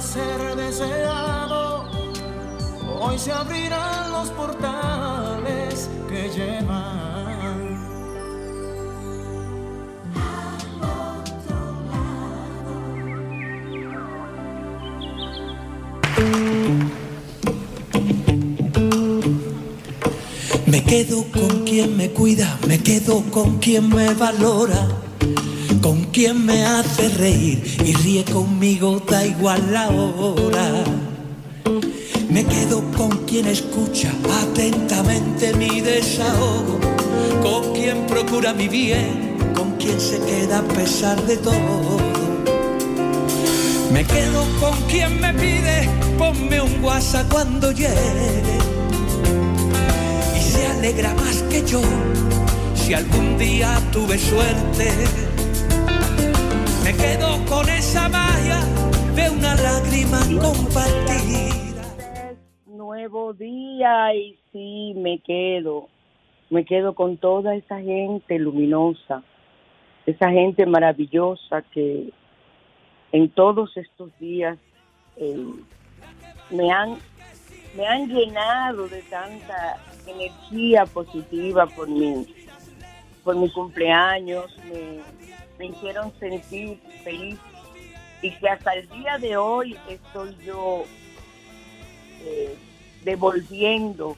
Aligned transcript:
Ser 0.00 0.56
deseado, 0.56 1.84
hoy 3.00 3.18
se 3.18 3.32
abrirán 3.32 4.10
los 4.10 4.28
portales 4.30 5.88
que 6.08 6.28
llevan. 6.30 7.34
Me 20.66 20.82
quedo 20.82 21.24
con 21.32 21.64
quien 21.64 21.96
me 21.96 22.10
cuida, 22.10 22.58
me 22.66 22.80
quedo 22.80 23.22
con 23.30 23.58
quien 23.58 23.88
me 23.88 24.12
valora 24.14 25.03
quien 26.14 26.46
me 26.46 26.64
hace 26.64 27.08
reír 27.08 27.76
y 27.84 27.92
ríe 27.92 28.24
conmigo, 28.24 29.02
da 29.10 29.26
igual 29.26 29.60
la 29.72 29.88
hora. 29.88 30.84
Me 32.30 32.44
quedo 32.44 32.84
con 32.96 33.10
quien 33.26 33.48
escucha 33.48 34.12
atentamente 34.44 35.52
mi 35.54 35.80
desahogo, 35.80 36.78
con 37.42 37.72
quien 37.74 38.06
procura 38.06 38.54
mi 38.54 38.68
bien, 38.68 39.38
con 39.56 39.72
quien 39.72 40.00
se 40.00 40.20
queda 40.20 40.60
a 40.60 40.62
pesar 40.62 41.20
de 41.26 41.36
todo. 41.36 41.98
Me 43.92 44.04
quedo 44.04 44.46
con 44.60 44.80
quien 44.88 45.20
me 45.20 45.34
pide, 45.34 45.88
ponme 46.16 46.60
un 46.60 46.84
WhatsApp 46.84 47.28
cuando 47.28 47.72
llegue. 47.72 48.42
Y 50.38 50.40
se 50.40 50.66
alegra 50.68 51.12
más 51.14 51.42
que 51.50 51.64
yo, 51.66 51.82
si 52.76 52.94
algún 52.94 53.36
día 53.36 53.80
tuve 53.90 54.16
suerte 54.16 55.23
me 56.84 56.94
quedo 56.94 57.42
con 57.46 57.66
esa 57.70 58.10
magia 58.10 58.60
de 59.14 59.30
una 59.30 59.54
lágrima 59.54 60.20
compartida. 60.38 61.82
Nuevo 62.66 63.32
día 63.32 64.14
y 64.14 64.38
sí, 64.52 64.92
me 64.94 65.18
quedo. 65.20 65.88
Me 66.50 66.66
quedo 66.66 66.94
con 66.94 67.16
toda 67.16 67.54
esa 67.54 67.80
gente 67.80 68.38
luminosa, 68.38 69.22
esa 70.04 70.28
gente 70.30 70.66
maravillosa 70.66 71.62
que 71.62 72.12
en 73.12 73.30
todos 73.30 73.74
estos 73.78 74.10
días 74.20 74.58
eh, 75.16 75.42
me 76.50 76.70
han 76.70 76.98
me 77.74 77.86
han 77.86 78.06
llenado 78.08 78.86
de 78.88 79.00
tanta 79.02 79.78
energía 80.06 80.84
positiva 80.84 81.66
por 81.66 81.88
mi 81.88 82.26
por 83.24 83.36
mi 83.36 83.50
cumpleaños, 83.50 84.54
me 85.58 85.66
hicieron 85.66 86.12
sentir 86.18 86.80
feliz 87.02 87.38
y 88.22 88.30
que 88.30 88.48
hasta 88.48 88.72
el 88.74 88.88
día 88.88 89.18
de 89.18 89.36
hoy 89.36 89.76
estoy 89.88 90.34
yo 90.44 90.84
eh, 92.22 92.54
devolviendo 93.04 94.16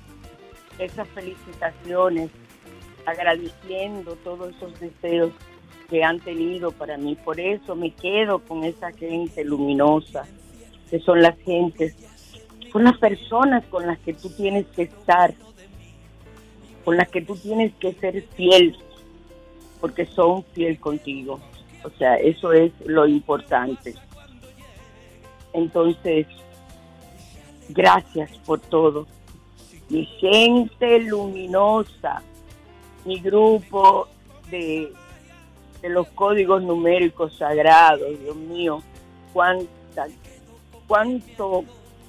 esas 0.78 1.08
felicitaciones, 1.08 2.30
agradeciendo 3.04 4.14
todos 4.16 4.54
esos 4.54 4.78
deseos 4.78 5.32
que 5.88 6.04
han 6.04 6.20
tenido 6.20 6.72
para 6.72 6.96
mí. 6.96 7.16
Por 7.16 7.40
eso 7.40 7.74
me 7.74 7.92
quedo 7.92 8.38
con 8.40 8.64
esa 8.64 8.92
gente 8.92 9.44
luminosa, 9.44 10.24
que 10.90 11.00
son 11.00 11.22
las 11.22 11.36
gentes, 11.40 11.96
son 12.72 12.84
las 12.84 12.98
personas 12.98 13.64
con 13.66 13.86
las 13.86 13.98
que 14.00 14.12
tú 14.12 14.30
tienes 14.30 14.66
que 14.68 14.82
estar, 14.82 15.34
con 16.84 16.96
las 16.96 17.08
que 17.08 17.22
tú 17.22 17.36
tienes 17.36 17.74
que 17.80 17.92
ser 17.94 18.22
fiel, 18.36 18.76
porque 19.80 20.06
son 20.06 20.44
fiel 20.52 20.78
contigo. 20.78 21.40
O 21.84 21.90
sea, 21.98 22.16
eso 22.16 22.52
es 22.52 22.72
lo 22.84 23.06
importante. 23.06 23.94
Entonces, 25.52 26.26
gracias 27.68 28.30
por 28.44 28.60
todo. 28.60 29.06
Mi 29.88 30.04
gente 30.04 31.00
luminosa, 31.00 32.22
mi 33.04 33.20
grupo 33.20 34.08
de, 34.50 34.92
de 35.80 35.88
los 35.88 36.08
códigos 36.08 36.62
numéricos 36.62 37.36
sagrados, 37.36 38.18
Dios 38.20 38.36
mío, 38.36 38.82
cuánta, 39.32 40.06
cuánto, 40.88 41.64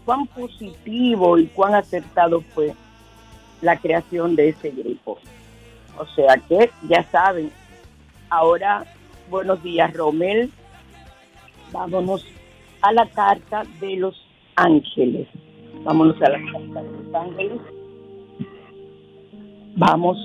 cuán 0.06 0.26
positivo 0.28 1.38
y 1.38 1.48
cuán 1.48 1.76
acertado 1.76 2.42
fue 2.54 2.74
la 3.62 3.78
creación 3.78 4.36
de 4.36 4.50
ese 4.50 4.72
grupo. 4.72 5.20
O 5.98 6.06
sea 6.16 6.38
que 6.48 6.70
ya 6.88 7.04
saben, 7.04 7.52
ahora, 8.30 8.86
buenos 9.30 9.62
días 9.64 9.92
Romel, 9.94 10.52
vámonos 11.72 12.26
a 12.82 12.92
la 12.92 13.08
carta 13.10 13.64
de 13.80 13.96
los 13.98 14.16
ángeles. 14.56 15.28
Vámonos 15.84 16.22
a 16.22 16.30
la 16.30 16.40
carta 16.52 16.84
de 16.84 17.04
los 17.04 17.16
ángeles. 17.16 17.62
Vamos 19.76 20.18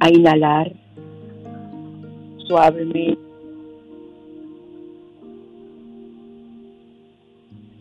a 0.00 0.10
inhalar 0.10 0.72
suavemente. 2.46 3.18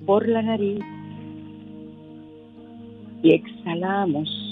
Por 0.06 0.28
la 0.28 0.42
nariz. 0.42 0.84
Y 3.22 3.36
exhalamos 3.36 4.43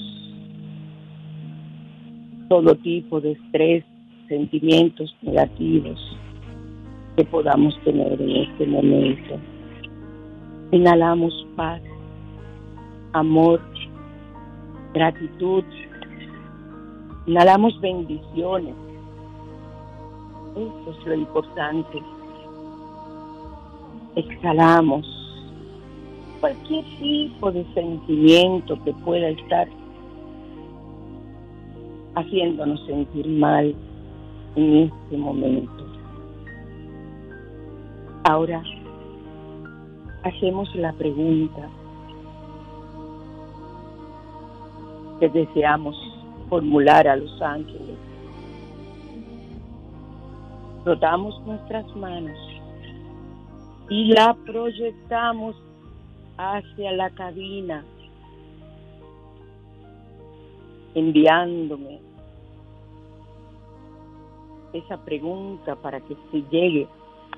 todo 2.51 2.75
tipo 2.75 3.21
de 3.21 3.31
estrés, 3.31 3.85
sentimientos 4.27 5.15
negativos 5.21 5.97
que 7.15 7.23
podamos 7.23 7.73
tener 7.85 8.21
en 8.21 8.29
este 8.29 8.67
momento. 8.67 9.39
Inhalamos 10.73 11.47
paz, 11.55 11.81
amor, 13.13 13.61
gratitud. 14.93 15.63
Inhalamos 17.25 17.79
bendiciones. 17.79 18.75
Eso 20.57 20.91
es 20.99 21.05
lo 21.05 21.15
importante. 21.15 22.03
Exhalamos 24.17 25.07
cualquier 26.41 26.83
tipo 26.99 27.49
de 27.49 27.65
sentimiento 27.73 28.77
que 28.83 28.91
pueda 29.05 29.29
estar 29.29 29.69
haciéndonos 32.15 32.85
sentir 32.85 33.27
mal 33.27 33.75
en 34.55 34.75
este 34.83 35.17
momento. 35.17 35.85
Ahora 38.23 38.61
hacemos 40.23 40.73
la 40.75 40.93
pregunta. 40.93 41.69
Que 45.19 45.29
deseamos 45.29 45.95
formular 46.49 47.07
a 47.07 47.15
los 47.15 47.41
ángeles. 47.41 47.97
Frotamos 50.83 51.39
nuestras 51.45 51.85
manos 51.95 52.37
y 53.89 54.05
la 54.13 54.35
proyectamos 54.45 55.55
hacia 56.37 56.91
la 56.93 57.11
cabina, 57.11 57.83
enviándome 60.95 61.99
esa 64.73 64.97
pregunta 65.03 65.75
para 65.75 65.99
que 66.01 66.15
se 66.31 66.41
llegue 66.49 66.87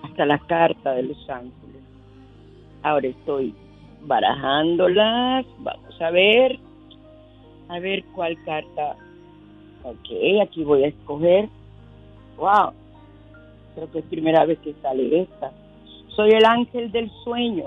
hasta 0.04 0.26
la 0.26 0.38
carta 0.40 0.94
de 0.94 1.04
los 1.04 1.30
ángeles. 1.30 1.82
Ahora 2.84 3.08
estoy 3.08 3.54
barajándolas, 4.06 5.46
vamos 5.60 6.02
a 6.02 6.12
ver, 6.12 6.60
a 7.70 7.80
ver 7.80 8.04
cuál 8.14 8.38
carta. 8.44 8.96
Ok, 9.84 10.42
aquí 10.42 10.64
voy 10.64 10.84
a 10.84 10.88
escoger. 10.88 11.50
Wow, 12.38 12.72
creo 13.76 13.92
que 13.92 14.00
es 14.00 14.06
primera 14.06 14.46
vez 14.46 14.60
que 14.60 14.74
sale 14.82 15.22
esta. 15.22 15.52
Soy 16.10 16.32
el 16.32 16.46
ángel 16.46 16.92
del 16.92 17.10
sueño. 17.24 17.66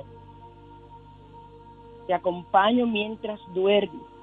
Te 2.06 2.14
acompaño 2.14 2.86
mientras 2.86 3.40
duermes. 3.54 4.15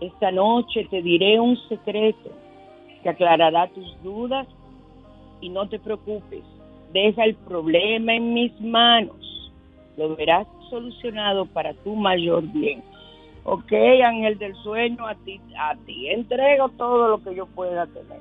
Esta 0.00 0.30
noche 0.30 0.86
te 0.90 1.02
diré 1.02 1.40
un 1.40 1.56
secreto 1.68 2.30
que 3.02 3.08
aclarará 3.08 3.68
tus 3.68 4.02
dudas 4.02 4.46
y 5.40 5.48
no 5.48 5.68
te 5.68 5.78
preocupes. 5.78 6.44
Deja 6.92 7.24
el 7.24 7.34
problema 7.34 8.14
en 8.14 8.32
mis 8.32 8.60
manos. 8.60 9.52
Lo 9.96 10.14
verás 10.14 10.46
solucionado 10.70 11.46
para 11.46 11.74
tu 11.74 11.96
mayor 11.96 12.44
bien. 12.52 12.82
Ok, 13.44 13.72
ángel 13.72 14.38
del 14.38 14.54
sueño, 14.56 15.06
a 15.06 15.14
ti, 15.14 15.40
a 15.58 15.74
ti 15.86 16.08
entrego 16.08 16.68
todo 16.70 17.08
lo 17.08 17.22
que 17.22 17.34
yo 17.34 17.46
pueda 17.46 17.86
tener. 17.86 18.20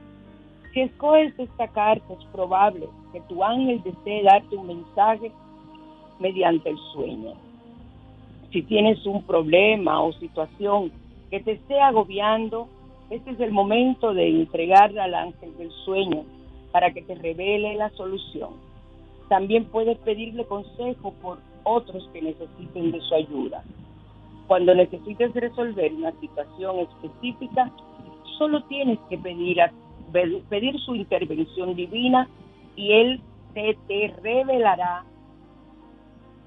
Si 0.74 0.82
escoges 0.82 1.38
esta 1.38 1.68
carta, 1.68 2.14
es 2.14 2.26
probable 2.26 2.88
que 3.12 3.22
tu 3.22 3.44
ángel 3.44 3.82
desee 3.84 4.24
darte 4.24 4.56
un 4.56 4.68
mensaje 4.68 5.32
mediante 6.20 6.70
el 6.70 6.78
sueño. 6.94 7.34
Si 8.52 8.62
tienes 8.64 9.06
un 9.06 9.22
problema 9.24 10.02
o 10.02 10.14
situación 10.14 10.92
que 11.30 11.40
te 11.40 11.54
esté 11.54 11.80
agobiando, 11.80 12.68
este 13.10 13.32
es 13.32 13.40
el 13.40 13.52
momento 13.52 14.14
de 14.14 14.28
entregarle 14.30 15.02
al 15.02 15.14
ángel 15.14 15.56
del 15.58 15.72
sueño 15.86 16.24
para 16.72 16.92
que 16.92 17.02
te 17.02 17.16
revele 17.16 17.76
la 17.76 17.90
solución. 17.92 18.52
También 19.30 19.66
puedes 19.66 19.98
pedirle 20.00 20.46
consejo 20.46 21.14
por 21.22 21.40
otros 21.64 22.10
que 22.14 22.22
necesiten 22.22 22.92
de 22.92 23.02
su 23.02 23.16
ayuda. 23.16 23.64
Cuando 24.48 24.74
necesites 24.74 25.34
resolver 25.34 25.94
una 25.94 26.12
situación 26.20 26.80
específica, 26.80 27.72
solo 28.38 28.64
tienes 28.66 29.00
que 29.10 29.18
pedir, 29.18 29.58
pedir 30.50 30.80
su 30.80 30.96
intervención 30.96 31.76
divina 31.76 32.30
y 32.76 32.94
Él 32.94 33.22
te, 33.54 33.78
te 33.88 34.14
revelará 34.22 35.04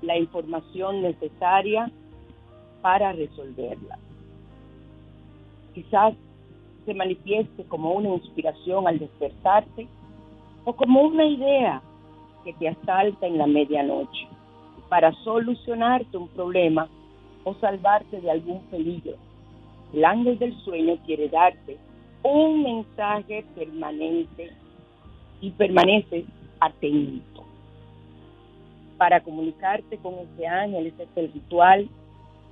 la 0.01 0.17
información 0.17 1.03
necesaria 1.03 1.91
para 2.81 3.13
resolverla. 3.13 3.99
Quizás 5.75 6.15
se 6.85 6.95
manifieste 6.95 7.65
como 7.65 7.93
una 7.93 8.11
inspiración 8.11 8.89
al 8.89 8.99
despertarte 8.99 9.87
o 10.65 10.73
como 10.75 11.03
una 11.03 11.25
idea 11.25 11.83
que 12.45 12.53
te 12.55 12.69
asalta 12.69 13.27
en 13.27 13.39
la 13.39 13.47
medianoche 13.47 14.29
para 14.89 15.13
solucionarte 15.23 16.17
un 16.17 16.29
problema 16.29 16.89
o 17.45 17.55
salvarte 17.55 18.21
de 18.21 18.31
algún 18.31 18.61
peligro. 18.65 19.17
El 19.93 20.05
ángel 20.05 20.39
del 20.39 20.57
sueño 20.63 20.97
quiere 21.05 21.29
darte 21.29 21.79
un 22.23 22.63
mensaje 22.63 23.45
permanente 23.55 24.51
y 25.41 25.51
permanece 25.51 26.25
atento. 26.61 27.45
Para 28.99 29.21
comunicarte 29.23 29.97
con 29.99 30.15
ese 30.15 30.47
ángel, 30.47 30.89
ese 30.89 31.05
es 31.05 31.09
el 31.17 31.33
ritual, 31.33 31.89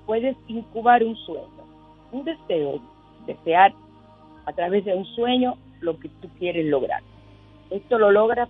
puedes 0.07 0.37
incubar 0.49 1.05
un 1.05 1.15
sueño, 1.17 1.65
un 2.13 2.25
deseo, 2.25 2.81
desear 3.29 3.73
a 4.47 4.53
través 4.53 4.85
de 4.85 4.95
un 4.95 5.05
sueño 5.05 5.55
lo 5.81 5.99
que 6.01 6.09
tú 6.21 6.29
quieres 6.39 6.67
lograr. 6.67 7.03
Esto 7.71 7.99
lo 7.99 8.11
logras 8.11 8.49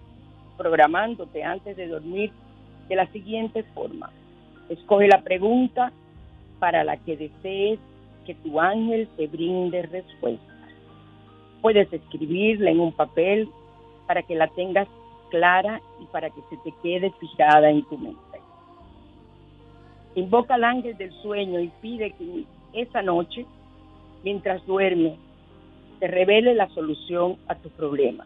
programándote 0.57 1.45
antes 1.45 1.77
de 1.77 1.89
dormir 1.89 2.33
de 2.89 2.97
la 2.97 3.07
siguiente 3.09 3.63
forma. 3.75 4.11
Escoge 4.71 5.09
la 5.09 5.23
pregunta 5.23 5.93
para 6.59 6.85
la 6.85 6.97
que 6.97 7.17
desees 7.17 7.79
que 8.25 8.35
tu 8.35 8.61
ángel 8.61 9.09
te 9.17 9.27
brinde 9.27 9.83
respuesta. 9.83 10.55
Puedes 11.61 11.93
escribirla 11.93 12.71
en 12.71 12.81
un 12.81 12.93
papel 12.93 13.49
para 14.07 14.23
que 14.23 14.35
la 14.35 14.49
tengas 14.49 14.89
clara 15.31 15.81
y 16.01 16.07
para 16.07 16.31
que 16.31 16.41
se 16.51 16.57
te 16.59 16.73
quede 16.83 17.11
fijada 17.21 17.71
en 17.71 17.85
tu 17.89 17.99
mente. 17.99 18.19
Invoca 20.15 20.55
al 20.55 20.65
ángel 20.65 20.97
del 20.97 21.13
sueño 21.23 21.61
y 21.61 21.69
pide 21.81 22.13
que 22.13 22.45
esa 22.73 23.03
noche, 23.03 23.47
mientras 24.25 24.65
duerme, 24.67 25.17
te 26.01 26.07
revele 26.07 26.55
la 26.55 26.69
solución 26.71 27.37
a 27.49 27.55
tu 27.57 27.69
problema. 27.71 28.25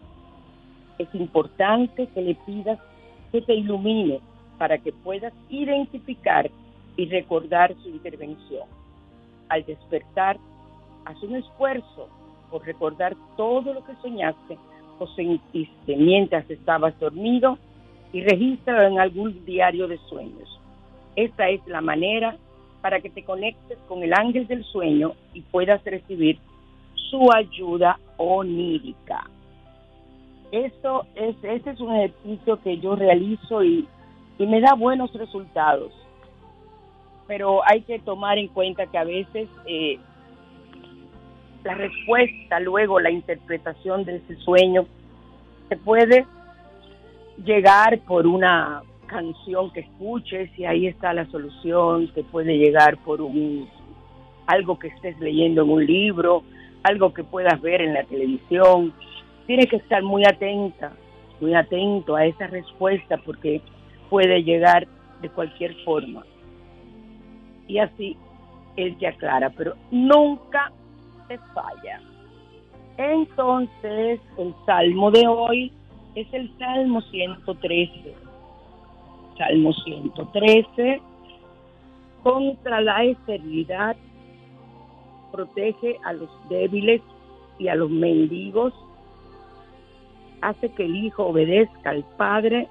Es 0.99 1.09
importante 1.15 2.07
que 2.09 2.23
le 2.23 2.35
pidas 2.47 2.79
que 3.31 3.41
te 3.41 3.55
ilumine 3.55 4.21
para 4.59 4.79
que 4.79 4.93
puedas 4.93 5.33
identificar 5.49 6.51
y 6.97 7.07
recordar 7.07 7.75
su 7.83 7.89
intervención. 7.89 8.69
Al 9.49 9.65
despertar, 9.65 10.39
haz 11.05 11.23
un 11.23 11.37
esfuerzo 11.37 12.09
por 12.51 12.65
recordar 12.65 13.17
todo 13.37 13.73
lo 13.73 13.85
que 13.85 13.95
soñaste 14.03 14.59
o 14.99 15.07
sentiste 15.09 15.97
mientras 15.97 16.49
estabas 16.51 16.99
dormido 17.01 17.59
y 18.13 18.23
regístralo 18.23 18.87
en 18.89 18.99
algún 18.99 19.45
diario 19.45 19.89
de 19.89 19.99
sueños. 20.09 20.61
Esta 21.17 21.49
es 21.49 21.67
la 21.67 21.81
manera 21.81 22.37
para 22.83 23.01
que 23.01 23.09
te 23.09 23.25
conectes 23.25 23.79
con 23.89 24.03
el 24.03 24.13
ángel 24.13 24.47
del 24.47 24.65
sueño 24.65 25.15
y 25.33 25.41
puedas 25.41 25.83
recibir 25.85 26.39
su 26.95 27.33
ayuda 27.33 27.99
onírica. 28.19 29.25
Esto 30.51 31.07
es, 31.15 31.37
este 31.43 31.71
es 31.71 31.81
un 31.81 31.95
ejercicio 31.95 32.61
que 32.63 32.79
yo 32.79 32.95
realizo 32.97 33.65
y, 33.65 33.89
me 34.39 34.61
da 34.61 34.75
buenos 34.75 35.13
resultados. 35.15 35.93
Pero 37.29 37.61
hay 37.65 37.83
que 37.83 38.01
tomar 38.01 38.37
en 38.39 38.49
cuenta 38.49 38.87
que 38.87 38.99
a 38.99 39.05
veces 39.05 39.49
eh, 39.67 40.01
la 41.63 41.75
respuesta, 41.75 42.59
luego 42.59 42.99
la 42.99 43.13
interpretación 43.13 44.05
de 44.05 44.17
ese 44.17 44.35
sueño, 44.39 44.85
se 45.69 45.77
puede 45.77 46.27
llegar 47.45 48.01
por 48.01 48.27
una 48.27 48.83
canción 49.13 49.71
que 49.73 49.81
escuches 49.81 50.51
y 50.59 50.65
ahí 50.65 50.87
está 50.87 51.13
la 51.13 51.27
solución, 51.27 52.11
se 52.15 52.25
puede 52.25 52.57
llegar 52.57 52.97
por 53.05 53.21
un 53.21 53.69
algo 54.47 54.79
que 54.79 54.89
estés 54.89 55.19
leyendo 55.21 55.63
en 55.63 55.71
un 55.71 55.87
libro, 55.87 56.43
algo 56.83 57.13
que 57.13 57.23
puedas 57.23 57.61
ver 57.61 57.83
en 57.83 57.93
la 57.93 58.05
televisión, 58.05 58.93
tiene 59.47 59.67
que 59.67 59.77
estar 59.77 60.03
muy 60.03 60.25
atenta, 60.25 60.93
muy 61.41 61.55
atento 61.55 62.17
a 62.17 62.25
esa 62.25 62.47
respuesta 62.47 63.19
porque 63.19 63.61
puede 64.09 64.43
llegar 64.43 64.89
de 65.21 65.29
cualquier 65.29 65.75
forma. 65.85 66.25
Y 67.69 67.79
así 67.79 68.17
él 68.77 68.97
te 68.99 69.07
aclara, 69.07 69.51
pero 69.51 69.75
nunca 69.91 70.73
te 71.29 71.39
falla. 71.55 72.01
Entonces, 72.97 74.21
el 74.39 74.55
salmo 74.67 75.11
de 75.11 75.27
hoy 75.27 75.73
es 76.15 76.27
el 76.33 76.51
Salmo 76.59 77.01
113. 77.03 78.32
Salmo 79.37 79.73
113, 79.73 81.01
contra 82.23 82.81
la 82.81 83.05
esterilidad, 83.05 83.97
protege 85.31 85.99
a 86.05 86.13
los 86.13 86.31
débiles 86.49 87.01
y 87.59 87.69
a 87.69 87.75
los 87.75 87.91
mendigos 87.91 88.75
hace 90.43 90.69
que 90.71 90.85
el 90.85 90.97
hijo 90.97 91.27
obedezca 91.27 91.91
al 91.91 92.05
padre 92.17 92.69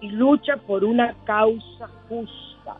y 0.00 0.10
lucha 0.10 0.56
por 0.58 0.84
una 0.84 1.14
causa 1.24 1.88
justa. 2.08 2.76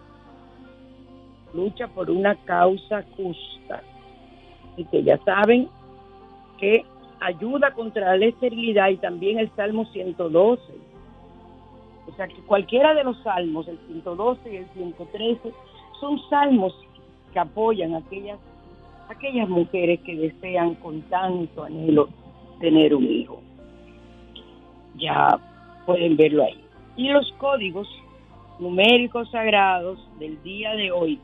Lucha 1.55 1.89
por 1.89 2.11
una 2.11 2.35
causa 2.45 3.05
justa. 3.17 3.83
Y 4.77 4.85
que 4.85 5.03
ya 5.03 5.17
saben 5.25 5.69
que 6.59 6.85
ayuda 7.21 7.73
contra 7.73 8.17
la 8.17 8.27
esterilidad 8.27 8.91
y 8.91 8.99
también 8.99 9.39
el 9.39 9.51
Salmo 9.57 9.87
112. 9.87 10.63
O 12.09 12.15
sea 12.17 12.29
que 12.29 12.41
cualquiera 12.43 12.95
de 12.95 13.05
los 13.05 13.19
salmos, 13.23 13.69
el 13.69 13.79
112 13.87 14.53
y 14.53 14.57
el 14.57 14.67
113, 14.75 15.53
son 16.01 16.21
salmos 16.29 16.75
que 17.33 17.39
apoyan 17.39 17.95
a 17.95 17.99
aquellas, 17.99 18.39
aquellas 19.09 19.49
mujeres 19.49 20.01
que 20.01 20.15
desean 20.17 20.75
con 20.77 21.03
tanto 21.03 21.65
anhelo 21.65 22.09
tener 22.61 22.95
un 22.95 23.05
hijo 23.05 23.41
ya 24.99 25.39
pueden 25.85 26.17
verlo 26.17 26.45
ahí. 26.45 26.61
Y 26.97 27.09
los 27.09 27.31
códigos 27.39 27.89
numéricos 28.59 29.31
sagrados 29.31 29.99
del 30.19 30.43
día 30.43 30.75
de 30.75 30.91
hoy. 30.91 31.21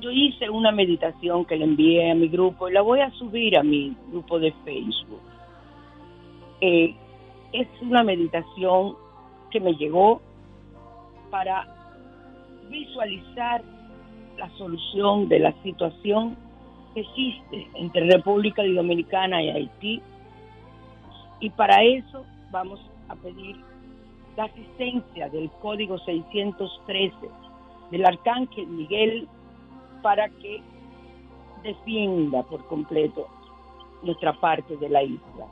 Yo 0.00 0.10
hice 0.12 0.48
una 0.48 0.70
meditación 0.70 1.44
que 1.44 1.56
le 1.56 1.64
envié 1.64 2.12
a 2.12 2.14
mi 2.14 2.28
grupo 2.28 2.68
y 2.68 2.72
la 2.72 2.82
voy 2.82 3.00
a 3.00 3.10
subir 3.12 3.58
a 3.58 3.64
mi 3.64 3.96
grupo 4.10 4.38
de 4.38 4.52
Facebook. 4.64 5.20
Eh, 6.60 6.94
es 7.52 7.66
una 7.80 8.04
meditación 8.04 8.94
que 9.50 9.60
me 9.60 9.74
llegó 9.74 10.20
para 11.30 11.66
visualizar 12.68 13.62
la 14.36 14.48
solución 14.56 15.28
de 15.28 15.40
la 15.40 15.52
situación 15.62 16.36
que 16.94 17.00
existe 17.00 17.68
entre 17.74 18.10
República 18.10 18.62
Dominicana 18.62 19.42
y 19.42 19.50
Haití. 19.50 20.02
Y 21.40 21.50
para 21.50 21.82
eso 21.82 22.24
vamos 22.50 22.80
a 23.08 23.16
pedir 23.16 23.56
la 24.36 24.44
asistencia 24.44 25.28
del 25.28 25.50
Código 25.60 25.98
613 25.98 27.16
del 27.90 28.06
Arcángel 28.06 28.66
Miguel 28.66 29.28
para 30.02 30.28
que 30.28 30.62
defienda 31.62 32.42
por 32.44 32.64
completo 32.66 33.26
nuestra 34.02 34.32
parte 34.34 34.76
de 34.76 34.88
la 34.88 35.02
isla. 35.02 35.46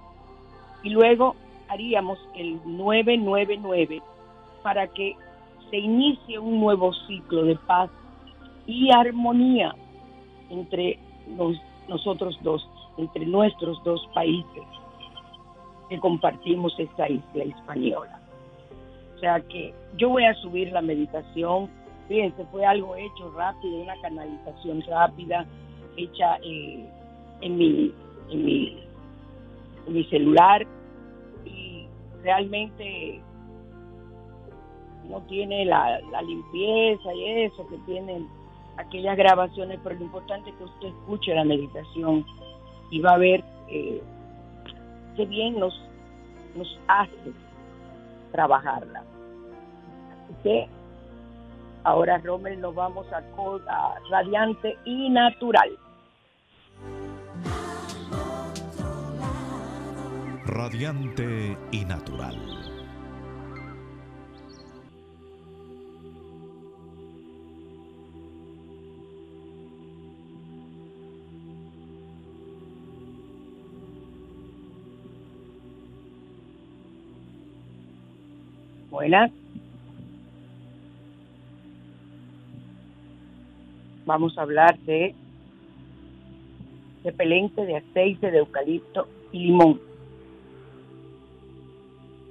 Y 0.82 0.90
luego 0.90 1.34
haríamos 1.68 2.18
el 2.34 2.60
999 2.64 4.02
para 4.62 4.86
que 4.88 5.16
se 5.70 5.78
inicie 5.78 6.38
un 6.38 6.60
nuevo 6.60 6.92
ciclo 7.06 7.44
de 7.44 7.56
paz 7.56 7.90
y 8.66 8.90
armonía 8.90 9.74
entre 10.50 10.98
nosotros 11.88 12.38
dos, 12.42 12.68
entre 12.98 13.26
nuestros 13.26 13.82
dos 13.84 14.08
países 14.14 14.62
que 15.88 15.98
compartimos 15.98 16.74
esta 16.78 17.08
isla 17.08 17.44
española. 17.44 18.20
O 19.16 19.18
sea 19.18 19.40
que 19.40 19.72
yo 19.96 20.10
voy 20.10 20.24
a 20.24 20.34
subir 20.34 20.72
la 20.72 20.82
meditación. 20.82 21.70
Fíjense, 22.08 22.44
fue 22.46 22.64
algo 22.64 22.94
hecho 22.96 23.30
rápido, 23.36 23.78
una 23.78 24.00
canalización 24.00 24.82
rápida, 24.82 25.46
hecha 25.96 26.36
eh, 26.44 26.84
en, 27.40 27.56
mi, 27.56 27.92
en, 28.30 28.44
mi, 28.44 28.78
en 29.86 29.92
mi 29.92 30.04
celular 30.04 30.66
realmente 32.22 33.20
no 35.08 35.20
tiene 35.22 35.64
la, 35.64 36.00
limpieza 36.22 37.14
y 37.14 37.42
eso 37.42 37.66
que 37.68 37.78
tienen 37.86 38.28
aquellas 38.76 39.16
grabaciones, 39.16 39.78
pero 39.82 39.94
lo 39.96 40.04
importante 40.04 40.50
es 40.50 40.56
que 40.56 40.64
usted 40.64 40.88
escuche 40.88 41.34
la 41.34 41.44
meditación 41.44 42.24
y 42.90 43.00
va 43.00 43.12
a 43.12 43.18
ver 43.18 43.42
eh, 43.68 44.02
qué 45.16 45.26
bien 45.26 45.58
nos, 45.58 45.80
nos 46.54 46.78
hace 46.88 47.32
trabajarla. 48.32 49.00
Así 49.00 50.34
que 50.42 50.68
ahora, 51.84 52.18
Rommel, 52.18 52.60
nos 52.60 52.74
vamos 52.74 53.06
a, 53.12 53.18
a 53.18 53.94
Radiante 54.10 54.76
y 54.84 55.08
Natural. 55.10 55.70
Radiante 60.46 61.58
y 61.72 61.84
Natural. 61.84 62.36
Buenas. 78.88 79.32
Vamos 84.06 84.38
a 84.38 84.42
hablar 84.42 84.78
de 84.80 85.12
repelente 87.02 87.66
de 87.66 87.78
aceite 87.78 88.30
de 88.30 88.38
eucalipto 88.38 89.08
y 89.32 89.46
limón. 89.46 89.95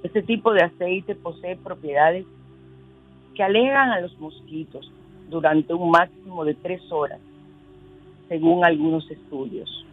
Este 0.02 0.22
tipo 0.22 0.52
de 0.52 0.62
aceite 0.62 1.14
posee 1.14 1.56
propiedades 1.56 2.26
que 3.34 3.42
alejan 3.42 3.90
a 3.90 4.00
los 4.00 4.18
mosquitos 4.18 4.90
durante 5.28 5.74
un 5.74 5.90
máximo 5.90 6.44
de 6.44 6.54
tres 6.54 6.80
horas, 6.90 7.20
según 8.28 8.64
algunos 8.64 9.10
estudios. 9.10 9.84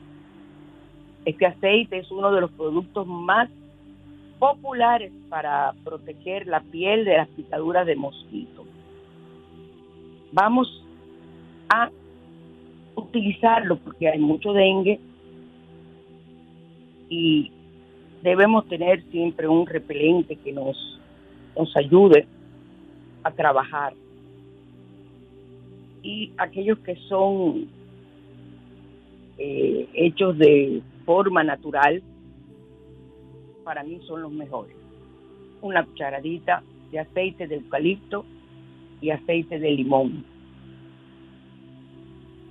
Este 1.25 1.45
aceite 1.45 1.97
es 1.99 2.11
uno 2.11 2.31
de 2.31 2.41
los 2.41 2.51
productos 2.51 3.07
más 3.07 3.49
populares 4.39 5.11
para 5.29 5.73
proteger 5.83 6.47
la 6.47 6.59
piel 6.59 7.05
de 7.05 7.17
las 7.17 7.27
picaduras 7.29 7.85
de 7.85 7.95
mosquito. 7.95 8.65
Vamos 10.31 10.83
a 11.69 11.89
utilizarlo 12.95 13.77
porque 13.77 14.09
hay 14.09 14.19
mucho 14.19 14.51
dengue 14.53 14.99
y 17.09 17.51
debemos 18.23 18.65
tener 18.69 19.03
siempre 19.11 19.47
un 19.47 19.67
repelente 19.67 20.37
que 20.37 20.53
nos, 20.53 20.99
nos 21.57 21.75
ayude 21.75 22.25
a 23.21 23.31
trabajar. 23.31 23.93
Y 26.01 26.31
aquellos 26.37 26.79
que 26.79 26.95
son 27.09 27.67
eh, 29.37 29.89
hechos 29.93 30.37
de 30.37 30.81
forma 31.05 31.43
natural, 31.43 32.01
para 33.65 33.83
mí 33.83 33.99
son 34.07 34.21
los 34.21 34.31
mejores. 34.31 34.75
Una 35.61 35.85
cucharadita 35.85 36.63
de 36.91 36.99
aceite 36.99 37.47
de 37.47 37.55
eucalipto 37.55 38.25
y 39.01 39.09
aceite 39.09 39.59
de 39.59 39.71
limón. 39.71 40.23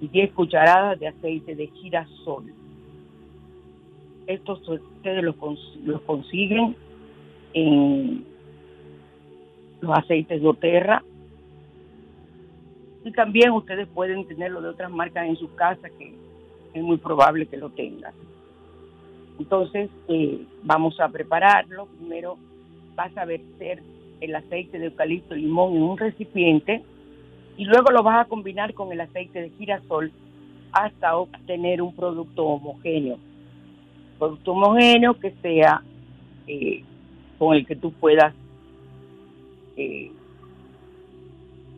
Y 0.03 0.09
10 0.09 0.33
cucharadas 0.33 0.99
de 1.01 1.09
aceite 1.09 1.55
de 1.55 1.67
girasol. 1.69 2.62
Estos 4.27 4.67
ustedes 4.69 5.25
los, 5.25 5.37
los 5.85 6.01
consiguen 6.03 6.77
en 7.55 8.25
los 9.81 9.99
aceites 9.99 10.41
de 10.41 10.49
Oterra. 10.49 11.03
Y 13.05 13.11
también 13.13 13.51
ustedes 13.51 13.89
pueden 13.89 14.27
tenerlo 14.27 14.63
de 14.63 14.69
otras 14.69 14.91
marcas 14.91 15.27
en 15.27 15.37
su 15.37 15.53
casa 15.55 15.89
que 15.91 16.15
es 16.73 16.83
muy 16.83 16.99
probable 16.99 17.47
que 17.47 17.57
lo 17.57 17.71
tengan. 17.71 18.13
Entonces, 19.39 19.91
eh, 20.09 20.45
vamos 20.63 21.01
a 21.01 21.09
prepararlo. 21.09 21.87
Primero 21.99 22.39
vas 22.95 23.17
a 23.17 23.25
verter 23.25 23.83
el 24.21 24.35
aceite 24.37 24.79
de 24.79 24.87
eucalipto 24.87 25.35
y 25.35 25.43
limón 25.43 25.75
en 25.75 25.83
un 25.83 25.99
recipiente 25.99 26.83
y 27.57 27.65
luego 27.65 27.91
lo 27.91 28.03
vas 28.03 28.25
a 28.25 28.29
combinar 28.29 28.73
con 28.73 28.93
el 28.93 29.01
aceite 29.01 29.43
de 29.43 29.51
girasol 29.51 30.13
hasta 30.73 31.17
obtener 31.17 31.83
un 31.83 31.95
producto 31.95 32.45
homogéneo. 32.45 33.19
Producto 34.23 34.53
homogéneo 34.53 35.15
que 35.15 35.33
sea 35.43 35.83
eh, 36.47 36.85
con 37.41 37.57
el 37.57 37.67
que 37.67 37.75
tú 37.75 37.91
puedas 37.91 38.33
eh, 39.77 40.13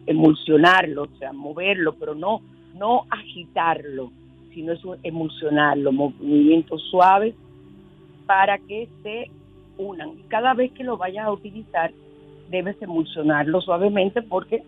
emulsionarlo, 0.04 1.04
o 1.04 1.18
sea, 1.18 1.32
moverlo, 1.32 1.94
pero 1.94 2.14
no, 2.14 2.42
no 2.74 3.06
agitarlo, 3.08 4.12
sino 4.52 4.74
es 4.74 4.80
emulsionarlo, 5.04 5.90
movimientos 5.90 6.82
suaves 6.90 7.34
para 8.26 8.58
que 8.58 8.90
se 9.02 9.30
unan. 9.78 10.10
Y 10.10 10.24
cada 10.24 10.52
vez 10.52 10.70
que 10.72 10.84
lo 10.84 10.98
vayas 10.98 11.24
a 11.24 11.32
utilizar, 11.32 11.92
debes 12.50 12.76
emulsionarlo 12.82 13.62
suavemente 13.62 14.20
porque 14.20 14.62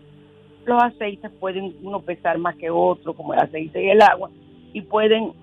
los 0.65 0.81
aceites 0.81 1.29
pueden 1.39 1.75
uno 1.83 1.99
pesar 2.01 2.39
más 2.39 2.55
que 2.55 2.71
otro, 2.71 3.13
como 3.13 3.35
el 3.35 3.39
aceite 3.39 3.83
y 3.83 3.89
el 3.91 4.01
agua, 4.01 4.31
y 4.73 4.81
pueden 4.81 5.33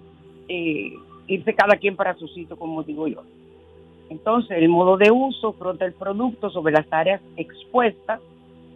eh, 0.49 0.95
irse 1.27 1.55
cada 1.55 1.77
quien 1.77 1.97
para 1.97 2.15
su 2.15 2.29
sitio, 2.29 2.57
como 2.57 2.83
digo 2.83 3.07
yo. 3.07 3.23
Entonces, 4.11 4.59
el 4.59 4.69
modo 4.69 4.97
de 4.97 5.11
uso, 5.11 5.53
frota 5.53 5.85
el 5.85 5.93
producto 5.93 6.51
sobre 6.51 6.73
las 6.73 6.87
áreas 6.93 7.21
expuestas 7.37 8.21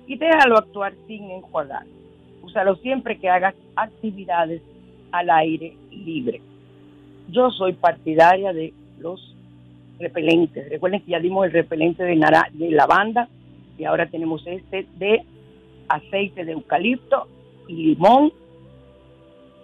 y 0.06 0.16
déjalo 0.16 0.56
actuar 0.56 0.94
sin 1.06 1.30
enjuagar. 1.30 1.84
Úsalo 2.42 2.76
siempre 2.76 3.18
que 3.18 3.28
hagas 3.28 3.54
actividades 3.76 4.62
al 5.12 5.30
aire 5.30 5.76
libre. 5.90 6.40
Yo 7.30 7.50
soy 7.50 7.74
partidaria 7.74 8.52
de 8.52 8.72
los 8.98 9.34
repelentes. 9.98 10.68
Recuerden 10.70 11.02
que 11.02 11.10
ya 11.10 11.20
dimos 11.20 11.46
el 11.46 11.52
repelente 11.52 12.04
de, 12.04 12.16
de 12.52 12.70
lavanda 12.70 13.28
y 13.76 13.84
ahora 13.84 14.06
tenemos 14.06 14.46
este 14.46 14.86
de 14.96 15.22
aceite 15.88 16.44
de 16.44 16.52
eucalipto 16.52 17.26
y 17.66 17.74
limón 17.74 18.32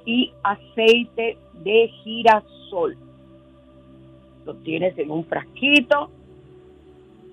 y 0.05 0.33
aceite 0.43 1.39
de 1.65 1.89
girasol. 2.03 2.64
Lo 4.45 4.55
tienes 4.57 4.99
en 4.99 5.11
un 5.11 5.25
frasquito 5.25 6.11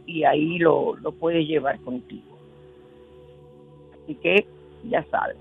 y 0.06 0.24
ahí 0.24 0.58
lo, 0.60 0.96
lo 0.98 1.12
puedes 1.12 1.48
llevar 1.48 1.80
contigo. 1.82 2.38
Así 4.04 4.16
que 4.16 4.46
ya 4.90 5.04
sabes. 5.10 5.38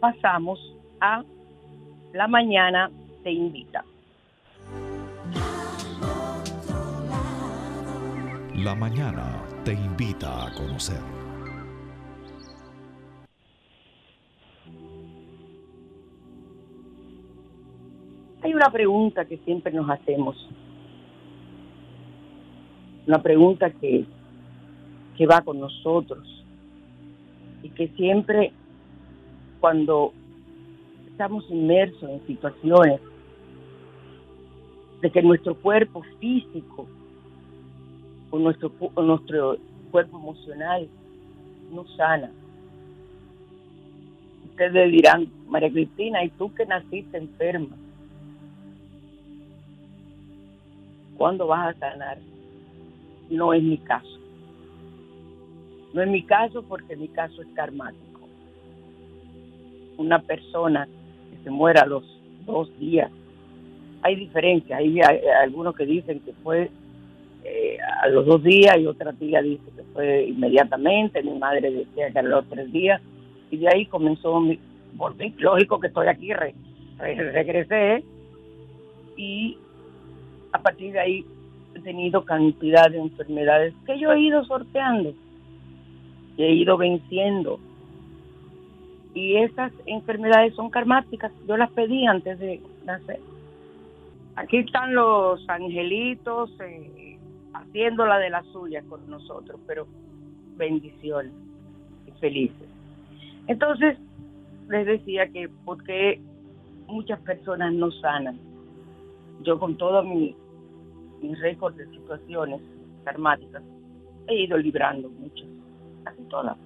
Pasamos 0.00 0.74
a 1.00 1.24
la 2.12 2.28
mañana 2.28 2.90
te 3.22 3.32
invita. 3.32 3.84
La 8.56 8.74
mañana 8.74 9.44
te 9.64 9.72
invita 9.72 10.46
a 10.46 10.52
conocer. 10.54 11.17
Hay 18.48 18.54
una 18.54 18.70
pregunta 18.70 19.26
que 19.26 19.36
siempre 19.44 19.70
nos 19.74 19.90
hacemos. 19.90 20.34
una 23.06 23.20
pregunta 23.22 23.68
que, 23.70 24.06
que 25.18 25.26
va 25.26 25.42
con 25.42 25.60
nosotros 25.60 26.26
y 27.62 27.68
que 27.68 27.88
siempre 27.88 28.52
cuando 29.60 30.14
estamos 31.10 31.44
inmersos 31.50 32.08
en 32.08 32.26
situaciones 32.26 33.02
de 35.02 35.10
que 35.10 35.20
nuestro 35.20 35.54
cuerpo 35.54 36.02
físico 36.18 36.88
o 38.30 38.38
nuestro, 38.38 38.72
o 38.94 39.02
nuestro 39.02 39.58
cuerpo 39.90 40.16
emocional 40.16 40.88
no 41.70 41.86
sana. 41.98 42.30
Ustedes 44.48 44.90
dirán, 44.90 45.28
María 45.50 45.70
Cristina, 45.70 46.24
¿y 46.24 46.30
tú 46.30 46.50
que 46.54 46.64
naciste 46.64 47.18
enferma? 47.18 47.76
¿Cuándo 51.18 51.48
vas 51.48 51.74
a 51.74 51.78
sanar? 51.80 52.18
No 53.28 53.52
es 53.52 53.62
mi 53.62 53.76
caso. 53.76 54.18
No 55.92 56.00
es 56.00 56.08
mi 56.08 56.22
caso 56.22 56.62
porque 56.62 56.96
mi 56.96 57.08
caso 57.08 57.42
es 57.42 57.48
karmático. 57.54 58.20
Una 59.96 60.22
persona 60.22 60.88
que 61.30 61.42
se 61.42 61.50
muera 61.50 61.82
a 61.82 61.86
los 61.86 62.04
dos 62.46 62.70
días, 62.78 63.10
hay 64.02 64.14
diferencias. 64.14 64.78
Hay, 64.78 65.00
algunos 65.42 65.74
que 65.74 65.86
dicen 65.86 66.20
que 66.20 66.32
fue 66.44 66.70
eh, 67.44 67.78
a 68.00 68.08
los 68.08 68.24
dos 68.24 68.44
días 68.44 68.78
y 68.78 68.86
otra 68.86 69.12
tía 69.12 69.42
dice 69.42 69.64
que 69.74 69.82
fue 69.92 70.24
inmediatamente. 70.28 71.20
Mi 71.24 71.36
madre 71.36 71.68
decía 71.68 72.12
que 72.12 72.18
a 72.20 72.22
los 72.22 72.48
tres 72.48 72.70
días. 72.70 73.02
Y 73.50 73.56
de 73.56 73.68
ahí 73.68 73.86
comenzó 73.86 74.40
mi. 74.40 74.60
Lógico 75.38 75.80
que 75.80 75.88
estoy 75.88 76.06
aquí, 76.06 76.32
regresé. 76.98 78.04
Y 79.16 79.58
a 80.52 80.62
partir 80.62 80.92
de 80.92 81.00
ahí 81.00 81.26
he 81.74 81.80
tenido 81.80 82.24
cantidad 82.24 82.90
de 82.90 82.98
enfermedades 82.98 83.74
que 83.86 83.98
yo 83.98 84.12
he 84.12 84.20
ido 84.20 84.44
sorteando 84.44 85.14
y 86.36 86.42
he 86.42 86.52
ido 86.52 86.76
venciendo. 86.76 87.58
Y 89.14 89.36
esas 89.36 89.72
enfermedades 89.86 90.54
son 90.54 90.70
karmáticas, 90.70 91.32
yo 91.46 91.56
las 91.56 91.70
pedí 91.72 92.06
antes 92.06 92.38
de 92.38 92.60
nacer. 92.84 93.20
Aquí 94.36 94.58
están 94.58 94.94
los 94.94 95.46
angelitos 95.48 96.50
eh, 96.60 97.18
haciéndola 97.52 98.18
de 98.18 98.30
las 98.30 98.46
suyas 98.46 98.84
con 98.84 99.08
nosotros, 99.10 99.58
pero 99.66 99.86
bendiciones 100.56 101.32
y 102.06 102.12
felices. 102.20 102.68
Entonces, 103.48 103.98
les 104.68 104.86
decía 104.86 105.26
que 105.28 105.48
porque 105.64 106.20
muchas 106.86 107.18
personas 107.20 107.72
no 107.72 107.90
sanan, 107.90 108.38
yo 109.42 109.58
con 109.58 109.76
todo 109.76 110.02
mi, 110.02 110.34
mi 111.20 111.34
récord 111.34 111.74
de 111.74 111.86
situaciones 111.90 112.60
karmáticas 113.04 113.62
he 114.26 114.42
ido 114.42 114.58
librando 114.58 115.08
muchas, 115.08 115.48
casi 116.04 116.22
todas. 116.24 116.56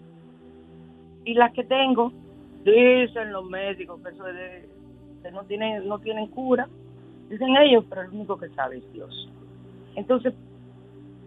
Y 1.25 1.35
las 1.35 1.53
que 1.53 1.65
tengo, 1.65 2.13
dicen 2.65 3.33
los 3.33 3.49
médicos 3.49 4.01
que 4.03 4.11
eso 4.11 4.25
de, 4.25 4.69
que 5.23 5.31
no 5.31 5.45
tienen, 5.45 5.87
no 5.87 5.99
tienen 6.01 6.27
cura, 6.29 6.69
dicen 7.31 7.57
ellos, 7.57 7.85
pero 7.89 8.03
el 8.03 8.11
único 8.11 8.37
que 8.37 8.49
sabe 8.51 8.79
es 8.79 8.93
Dios. 8.93 9.29
Entonces, 9.95 10.35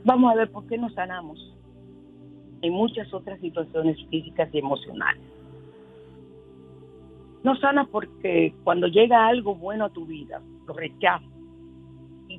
vamos 0.04 0.32
a 0.32 0.36
ver 0.36 0.52
por 0.52 0.66
qué 0.68 0.78
nos 0.78 0.94
sanamos 0.94 1.54
en 2.62 2.74
muchas 2.74 3.14
otras 3.14 3.40
situaciones 3.40 3.98
físicas 4.10 4.50
y 4.54 4.60
emocionales. 4.60 5.22
No 7.44 7.56
sanas 7.58 7.88
porque 7.90 8.56
cuando 8.64 8.88
llega 8.88 9.28
algo 9.28 9.56
bueno 9.56 9.86
a 9.86 9.90
tu 9.90 10.06
vida, 10.06 10.42
lo 10.68 10.74
rechazas 10.74 11.35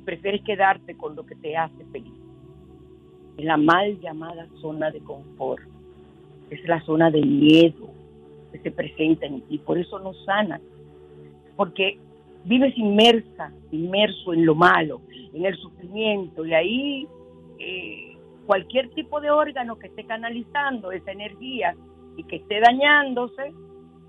prefieres 0.07 0.41
quedarte 0.43 0.95
con 0.95 1.17
lo 1.17 1.25
que 1.25 1.35
te 1.35 1.57
hace 1.57 1.83
feliz. 1.91 2.13
Es 3.35 3.43
la 3.43 3.57
mal 3.57 3.99
llamada 3.99 4.47
zona 4.61 4.89
de 4.89 5.01
confort. 5.01 5.61
Es 6.49 6.65
la 6.65 6.79
zona 6.85 7.11
de 7.11 7.21
miedo 7.21 7.89
que 8.53 8.59
se 8.59 8.71
presenta 8.71 9.25
en 9.25 9.41
ti. 9.41 9.57
Por 9.57 9.77
eso 9.77 9.99
no 9.99 10.13
sanas. 10.13 10.61
Porque 11.57 11.99
vives 12.45 12.77
inmersa, 12.77 13.51
inmerso 13.69 14.31
en 14.31 14.45
lo 14.45 14.55
malo, 14.55 15.01
en 15.33 15.45
el 15.45 15.57
sufrimiento. 15.57 16.45
Y 16.45 16.53
ahí 16.53 17.07
eh, 17.59 18.15
cualquier 18.45 18.89
tipo 18.91 19.19
de 19.19 19.29
órgano 19.29 19.77
que 19.77 19.87
esté 19.87 20.05
canalizando 20.05 20.93
esa 20.93 21.11
energía 21.11 21.75
y 22.15 22.23
que 22.23 22.37
esté 22.37 22.61
dañándose 22.61 23.51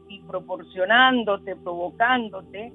y 0.09 0.21
proporcionándote, 0.21 1.57
provocándote, 1.57 2.73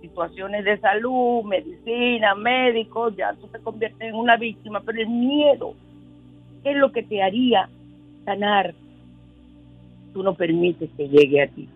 situaciones 0.00 0.64
de 0.64 0.78
salud, 0.78 1.42
medicina, 1.44 2.34
médicos, 2.34 3.16
ya 3.16 3.34
tú 3.34 3.46
te 3.48 3.58
conviertes 3.58 4.00
en 4.00 4.14
una 4.14 4.36
víctima, 4.36 4.80
pero 4.80 5.00
el 5.00 5.08
miedo 5.08 5.74
es 6.64 6.76
lo 6.76 6.92
que 6.92 7.02
te 7.02 7.22
haría 7.22 7.68
sanar. 8.24 8.74
Tú 10.12 10.22
no 10.22 10.34
permites 10.34 10.90
que 10.96 11.08
llegue 11.08 11.42
a 11.42 11.48
ti. 11.48 11.68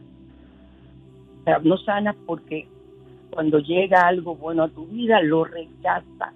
O 1.40 1.44
sea, 1.44 1.58
no 1.58 1.76
sanas 1.78 2.16
porque 2.26 2.66
cuando 3.30 3.58
llega 3.58 4.06
algo 4.06 4.36
bueno 4.36 4.64
a 4.64 4.68
tu 4.68 4.86
vida 4.86 5.20
lo 5.22 5.44
rechazas. 5.44 6.34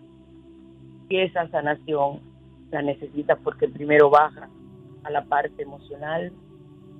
Y 1.08 1.18
esa 1.18 1.48
sanación 1.48 2.20
la 2.70 2.82
necesitas 2.82 3.38
porque 3.42 3.68
primero 3.68 4.10
baja 4.10 4.48
a 5.04 5.10
la 5.10 5.24
parte 5.24 5.62
emocional 5.62 6.32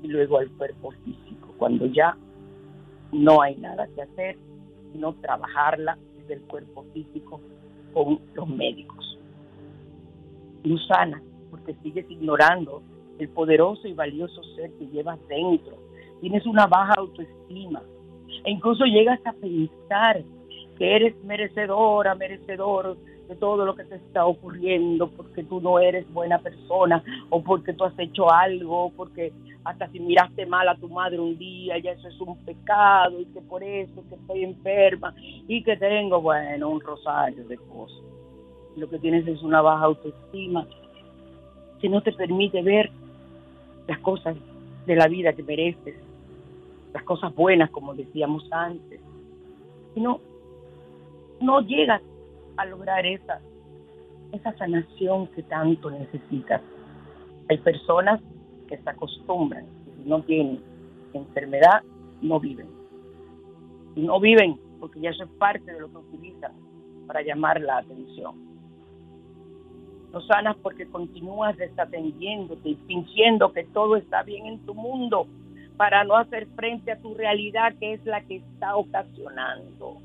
y 0.03 0.09
luego 0.09 0.39
al 0.39 0.51
cuerpo 0.51 0.93
físico. 1.05 1.55
Cuando 1.59 1.87
ya 1.87 2.17
no 3.13 3.43
hay 3.43 3.57
nada 3.57 3.89
que 3.95 4.03
hacer, 4.03 4.37
sino 4.93 5.15
trabajarla 5.15 5.99
desde 6.17 6.35
el 6.35 6.41
cuerpo 6.43 6.85
físico 6.93 7.41
con 7.93 8.21
los 8.35 8.49
médicos. 8.49 9.19
No 10.65 10.79
sana, 10.79 11.23
porque 11.51 11.75
sigues 11.83 12.11
ignorando 12.11 12.83
el 13.19 13.29
poderoso 13.29 13.89
y 13.89 13.95
valioso 13.95 14.43
ser 14.55 14.71
que 14.73 14.87
llevas 14.87 15.19
dentro. 15.29 15.77
Tienes 16.21 16.47
una 16.47 16.67
baja 16.67 16.95
autoestima 16.97 17.83
e 18.45 18.51
incluso 18.51 18.85
llegas 18.85 19.21
a 19.25 19.33
pensar 19.33 20.23
que 20.77 20.97
eres 20.97 21.25
merecedora, 21.25 22.15
merecedor 22.15 22.97
de 23.29 23.37
todo 23.37 23.67
lo 23.67 23.75
que 23.77 23.85
te 23.85 23.97
está 23.97 24.25
ocurriendo, 24.25 25.09
porque 25.09 25.45
tú 25.45 25.61
no 25.61 25.79
eres 25.79 26.11
buena 26.13 26.39
persona, 26.39 27.05
o 27.29 27.43
porque 27.43 27.75
tú 27.75 27.85
has 27.85 27.99
hecho 27.99 28.33
algo, 28.33 28.91
porque 28.97 29.33
hasta 29.65 29.87
si 29.89 30.01
miraste 30.01 30.47
mal 30.47 30.67
a 30.67 30.77
tu 30.77 30.89
madre 30.89 31.21
un 31.21 31.37
día, 31.37 31.77
ya 31.79 31.93
eso 31.93 32.09
es 32.09 32.19
un 32.21 32.39
pecado, 32.39 33.21
y 33.21 33.27
que 33.27 33.41
por 33.43 33.63
eso 33.63 34.03
que 34.09 34.15
estoy 34.15 34.45
enferma, 34.45 35.15
y 35.47 35.63
que 35.63 35.77
tengo, 35.77 36.23
bueno, 36.23 36.71
un 36.71 36.81
rosario 36.81 37.47
de 37.47 37.59
cosas. 37.59 38.01
Lo 38.77 38.89
que 38.89 38.99
tienes 38.99 39.27
es 39.27 39.43
una 39.43 39.61
baja 39.61 39.85
autoestima 39.85 40.67
que 41.81 41.89
no 41.89 42.01
te 42.01 42.13
permite 42.13 42.63
ver 42.63 42.91
las 43.87 43.99
cosas 43.99 44.37
de 44.87 44.97
la 44.97 45.07
vida 45.07 45.35
que 45.35 45.43
mereces, 45.43 45.97
las 46.95 47.03
cosas 47.03 47.35
buenas, 47.35 47.71
como 47.71 47.95
decíamos 47.95 48.51
antes. 48.51 49.01
Y 49.95 50.01
no, 50.01 50.21
no 51.41 51.61
llegas 51.61 52.01
a 52.59 52.67
lograr 52.67 53.07
esa, 53.07 53.41
esa 54.33 54.53
sanación 54.59 55.29
que 55.29 55.43
tanto 55.45 55.91
necesitas. 55.91 56.61
Hay 57.49 57.59
personas 57.59 58.21
que 58.69 58.77
se 58.77 58.91
acostumbran, 58.91 59.65
si 59.97 60.09
no 60.09 60.21
tienen 60.23 60.61
enfermedad, 61.15 61.83
no 62.21 62.39
viven. 62.39 62.69
No 63.97 64.21
viven 64.21 64.61
porque 64.81 65.01
ya 65.01 65.11
eso 65.11 65.25
es 65.25 65.31
parte 65.39 65.73
de 65.73 65.81
lo 65.81 65.91
que 65.91 65.97
utilizan 65.99 66.53
para 67.07 67.23
llamar 67.23 67.61
la 67.61 67.79
atención. 67.79 68.35
No 70.13 70.21
sanas 70.23 70.57
porque 70.63 70.87
continúas 70.87 71.57
desatendiéndote 71.57 72.71
y 72.71 72.75
fingiendo 72.87 73.53
que 73.53 73.65
todo 73.65 73.97
está 73.97 74.23
bien 74.23 74.47
en 74.47 74.59
tu 74.67 74.75
mundo 74.75 75.27
para 75.77 76.03
no 76.05 76.17
hacer 76.17 76.47
frente 76.57 76.91
a 76.91 76.99
tu 76.99 77.15
realidad 77.15 77.75
que 77.79 77.95
es 77.95 78.05
la 78.05 78.21
que 78.23 78.37
está 78.37 78.77
ocasionando 78.77 79.99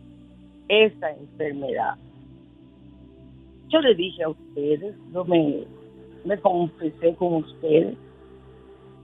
esa 0.68 1.12
enfermedad 1.12 1.96
yo 3.74 3.82
le 3.82 3.96
dije 3.96 4.24
a 4.24 4.30
ustedes, 4.30 4.96
yo 5.12 5.26
me, 5.26 5.64
me 6.26 6.40
confesé 6.40 7.16
con 7.16 7.34
ustedes 7.34 7.98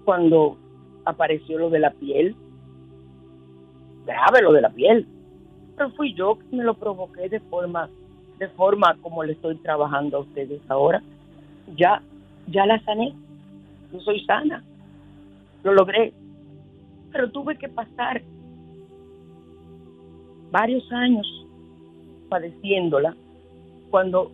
cuando 0.05 0.57
apareció 1.05 1.57
lo 1.57 1.71
de 1.71 1.79
la 1.79 1.89
piel, 1.91 2.35
grave 4.05 4.43
lo 4.43 4.53
de 4.53 4.61
la 4.61 4.69
piel, 4.69 5.07
pero 5.75 5.89
fui 5.93 6.13
yo 6.13 6.37
que 6.37 6.55
me 6.55 6.63
lo 6.63 6.75
provoqué 6.75 7.29
de 7.29 7.39
forma, 7.39 7.89
de 8.37 8.47
forma 8.49 8.95
como 9.01 9.23
le 9.23 9.33
estoy 9.33 9.55
trabajando 9.55 10.17
a 10.17 10.21
ustedes 10.21 10.61
ahora. 10.69 11.01
Ya, 11.75 12.03
ya 12.47 12.67
la 12.67 12.79
sané, 12.83 13.15
yo 13.91 13.99
soy 14.01 14.23
sana, 14.25 14.63
lo 15.63 15.73
logré, 15.73 16.13
pero 17.11 17.31
tuve 17.31 17.57
que 17.57 17.69
pasar 17.69 18.21
varios 20.51 20.91
años 20.91 21.25
padeciéndola 22.29 23.15
cuando 23.89 24.31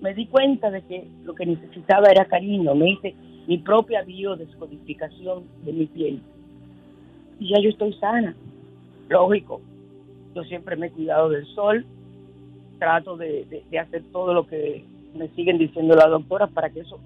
me 0.00 0.14
di 0.14 0.26
cuenta 0.26 0.70
de 0.70 0.82
que 0.82 1.08
lo 1.24 1.34
que 1.34 1.46
necesitaba 1.46 2.08
era 2.10 2.24
cariño, 2.24 2.74
me 2.74 2.90
hice 2.90 3.14
mi 3.46 3.58
propia 3.58 4.02
biodescodificación 4.02 5.44
de 5.64 5.72
mi 5.72 5.86
piel. 5.86 6.20
Y 7.40 7.50
ya 7.50 7.60
yo 7.60 7.70
estoy 7.70 7.92
sana, 7.94 8.34
lógico. 9.08 9.60
Yo 10.34 10.44
siempre 10.44 10.76
me 10.76 10.88
he 10.88 10.90
cuidado 10.90 11.30
del 11.30 11.46
sol, 11.46 11.84
trato 12.78 13.16
de, 13.16 13.64
hacer 13.80 14.02
todo 14.12 14.34
lo 14.34 14.46
que 14.46 14.84
me 15.14 15.28
siguen 15.28 15.58
diciendo 15.58 15.94
la 15.94 16.06
doctora 16.06 16.46
para 16.46 16.70
que 16.70 16.80
eso 16.80 17.00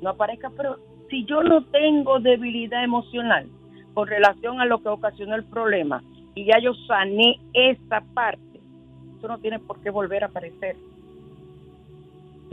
no 0.00 0.10
aparezca, 0.10 0.50
pero 0.56 0.78
si 1.10 1.24
yo 1.24 1.42
no 1.42 1.64
tengo 1.64 2.20
debilidad 2.20 2.82
emocional 2.82 3.46
con 3.92 4.08
relación 4.08 4.60
a 4.60 4.66
lo 4.66 4.82
que 4.82 4.88
ocasionó 4.88 5.34
el 5.34 5.44
problema 5.44 6.02
y 6.34 6.46
ya 6.46 6.58
yo 6.58 6.72
sané 6.86 7.38
esa 7.52 8.00
parte, 8.14 8.60
eso 9.18 9.28
no 9.28 9.38
tiene 9.38 9.58
por 9.58 9.80
qué 9.80 9.90
volver 9.90 10.24
a 10.24 10.28
aparecer. 10.28 10.76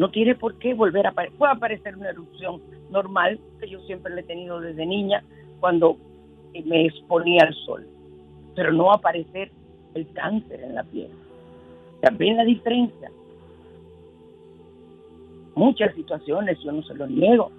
No 0.01 0.09
tiene 0.09 0.33
por 0.33 0.55
qué 0.55 0.73
volver 0.73 1.05
a 1.05 1.11
aparecer. 1.11 1.37
Puede 1.37 1.51
aparecer 1.51 1.95
una 1.95 2.09
erupción 2.09 2.59
normal, 2.89 3.39
que 3.59 3.69
yo 3.69 3.79
siempre 3.81 4.11
le 4.15 4.21
he 4.21 4.23
tenido 4.23 4.59
desde 4.59 4.83
niña, 4.83 5.23
cuando 5.59 5.95
me 6.65 6.87
exponía 6.87 7.43
al 7.43 7.53
sol, 7.53 7.85
pero 8.55 8.73
no 8.73 8.91
aparecer 8.91 9.51
el 9.93 10.11
cáncer 10.13 10.59
en 10.59 10.73
la 10.73 10.83
piel. 10.85 11.11
También 12.01 12.35
la 12.35 12.45
diferencia. 12.45 13.11
Muchas 15.53 15.93
situaciones, 15.93 16.57
yo 16.63 16.71
no 16.71 16.81
se 16.81 16.95
lo 16.95 17.05
niego, 17.05 17.51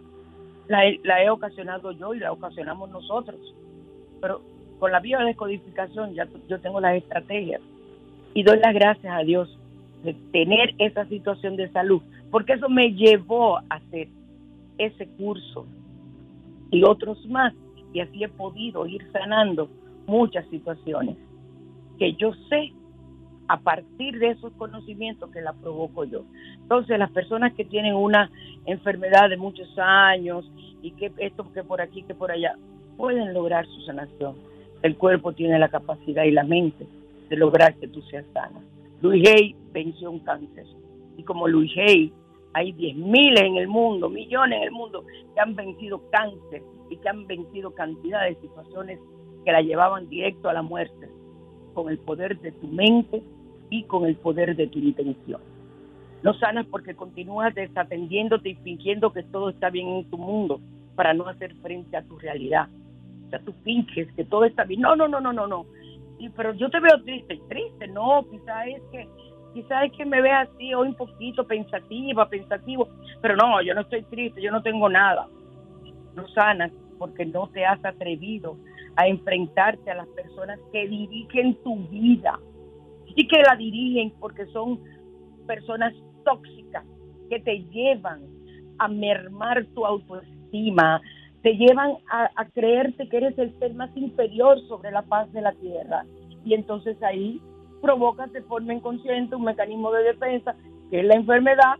la 0.66 1.22
he, 1.22 1.30
ocasionado 1.30 1.92
yo 1.92 2.12
y 2.12 2.18
la 2.18 2.32
ocasionamos 2.32 2.90
nosotros. 2.90 3.38
Pero 4.20 4.40
con 4.80 4.90
la 4.90 4.98
biodescodificación 4.98 6.14
ya 6.14 6.26
yo 6.48 6.58
tengo 6.58 6.80
las 6.80 6.96
estrategias 6.96 7.60
y 8.34 8.42
doy 8.42 8.58
las 8.58 8.74
gracias 8.74 9.14
a 9.14 9.22
Dios 9.22 9.56
de 10.02 10.14
tener 10.32 10.74
esa 10.78 11.06
situación 11.06 11.54
de 11.54 11.70
salud, 11.70 12.02
porque 12.32 12.54
eso 12.54 12.68
me 12.68 12.92
llevó 12.92 13.58
a 13.58 13.64
hacer 13.68 14.08
ese 14.78 15.06
curso 15.06 15.66
y 16.72 16.82
otros 16.82 17.24
más, 17.26 17.54
y 17.92 18.00
así 18.00 18.24
he 18.24 18.28
podido 18.28 18.86
ir 18.86 19.06
sanando 19.12 19.68
muchas 20.06 20.44
situaciones 20.48 21.16
que 21.98 22.14
yo 22.14 22.32
sé 22.48 22.72
a 23.48 23.60
partir 23.60 24.18
de 24.18 24.30
esos 24.30 24.52
conocimientos 24.54 25.30
que 25.30 25.42
la 25.42 25.52
provoco 25.52 26.04
yo. 26.04 26.24
Entonces, 26.62 26.98
las 26.98 27.10
personas 27.10 27.52
que 27.52 27.64
tienen 27.64 27.94
una 27.94 28.30
enfermedad 28.64 29.28
de 29.28 29.36
muchos 29.36 29.68
años 29.78 30.50
y 30.80 30.92
que 30.92 31.12
esto, 31.18 31.52
que 31.52 31.62
por 31.62 31.80
aquí, 31.80 32.02
que 32.02 32.14
por 32.14 32.30
allá, 32.30 32.56
pueden 32.96 33.34
lograr 33.34 33.66
su 33.66 33.82
sanación. 33.82 34.36
El 34.82 34.96
cuerpo 34.96 35.32
tiene 35.32 35.58
la 35.58 35.68
capacidad 35.68 36.24
y 36.24 36.30
la 36.30 36.44
mente 36.44 36.86
de 37.28 37.36
lograr 37.36 37.74
que 37.74 37.88
tú 37.88 38.00
seas 38.02 38.24
sana. 38.32 38.60
Luis 39.00 39.28
Hay 39.28 39.54
venció 39.72 40.10
un 40.10 40.20
cáncer. 40.20 40.64
Y 41.16 41.22
como 41.22 41.46
Luis 41.46 41.70
Hay, 41.76 42.12
hay 42.54 42.72
diez 42.72 42.96
miles 42.96 43.42
en 43.42 43.56
el 43.56 43.68
mundo, 43.68 44.08
millones 44.08 44.58
en 44.58 44.64
el 44.64 44.70
mundo 44.72 45.04
que 45.34 45.40
han 45.40 45.54
vencido 45.54 46.02
cáncer 46.10 46.62
y 46.90 46.96
que 46.96 47.08
han 47.08 47.26
vencido 47.26 47.74
cantidad 47.74 48.24
de 48.24 48.34
situaciones 48.36 48.98
que 49.44 49.52
la 49.52 49.62
llevaban 49.62 50.08
directo 50.08 50.48
a 50.48 50.52
la 50.52 50.62
muerte 50.62 51.08
con 51.74 51.88
el 51.88 51.98
poder 51.98 52.38
de 52.40 52.52
tu 52.52 52.66
mente 52.66 53.22
y 53.70 53.84
con 53.84 54.04
el 54.04 54.16
poder 54.16 54.54
de 54.54 54.66
tu 54.66 54.78
intención. 54.78 55.40
No 56.22 56.34
sanas 56.34 56.66
porque 56.66 56.94
continúas 56.94 57.54
desatendiéndote 57.54 58.50
y 58.50 58.54
fingiendo 58.56 59.12
que 59.12 59.22
todo 59.24 59.48
está 59.48 59.70
bien 59.70 59.88
en 59.88 60.10
tu 60.10 60.18
mundo 60.18 60.60
para 60.94 61.14
no 61.14 61.26
hacer 61.26 61.54
frente 61.56 61.96
a 61.96 62.02
tu 62.02 62.18
realidad. 62.18 62.68
O 63.26 63.30
sea, 63.30 63.40
tú 63.40 63.52
finges 63.64 64.12
que 64.12 64.24
todo 64.24 64.44
está 64.44 64.64
bien. 64.64 64.82
No, 64.82 64.94
no, 64.94 65.08
no, 65.08 65.20
no, 65.20 65.32
no, 65.32 65.46
no. 65.46 65.66
Pero 66.36 66.54
yo 66.54 66.70
te 66.70 66.78
veo 66.78 67.02
triste, 67.02 67.40
triste, 67.48 67.88
no, 67.88 68.24
quizás 68.30 68.68
es 68.68 68.82
que 68.92 69.08
quizás 69.52 69.84
es 69.84 69.92
que 69.92 70.04
me 70.04 70.20
veas 70.20 70.48
así 70.48 70.74
hoy 70.74 70.88
un 70.88 70.94
poquito 70.94 71.46
pensativa, 71.46 72.28
pensativo, 72.28 72.88
pero 73.20 73.36
no, 73.36 73.62
yo 73.62 73.74
no 73.74 73.82
estoy 73.82 74.02
triste, 74.02 74.40
yo 74.42 74.50
no 74.50 74.62
tengo 74.62 74.88
nada. 74.88 75.26
No 76.14 76.28
sanas 76.28 76.72
porque 76.98 77.24
no 77.24 77.48
te 77.48 77.64
has 77.64 77.84
atrevido 77.84 78.56
a 78.96 79.06
enfrentarte 79.06 79.90
a 79.90 79.96
las 79.96 80.08
personas 80.08 80.58
que 80.72 80.86
dirigen 80.86 81.54
tu 81.62 81.76
vida 81.88 82.38
y 83.14 83.26
que 83.26 83.42
la 83.42 83.56
dirigen 83.56 84.12
porque 84.20 84.46
son 84.46 84.80
personas 85.46 85.94
tóxicas 86.24 86.84
que 87.28 87.40
te 87.40 87.64
llevan 87.70 88.20
a 88.78 88.88
mermar 88.88 89.64
tu 89.74 89.84
autoestima, 89.84 91.00
te 91.42 91.56
llevan 91.56 91.96
a, 92.10 92.30
a, 92.36 92.44
creerte 92.46 93.08
que 93.08 93.16
eres 93.16 93.38
el 93.38 93.58
ser 93.58 93.74
más 93.74 93.90
inferior 93.96 94.60
sobre 94.68 94.90
la 94.90 95.02
paz 95.02 95.32
de 95.32 95.40
la 95.40 95.52
tierra. 95.52 96.04
Y 96.44 96.54
entonces 96.54 97.00
ahí 97.02 97.40
provocas 97.82 98.32
de 98.32 98.40
forma 98.42 98.72
inconsciente 98.72 99.34
un 99.34 99.44
mecanismo 99.44 99.90
de 99.92 100.04
defensa, 100.04 100.54
que 100.88 101.00
es 101.00 101.04
la 101.04 101.16
enfermedad, 101.16 101.74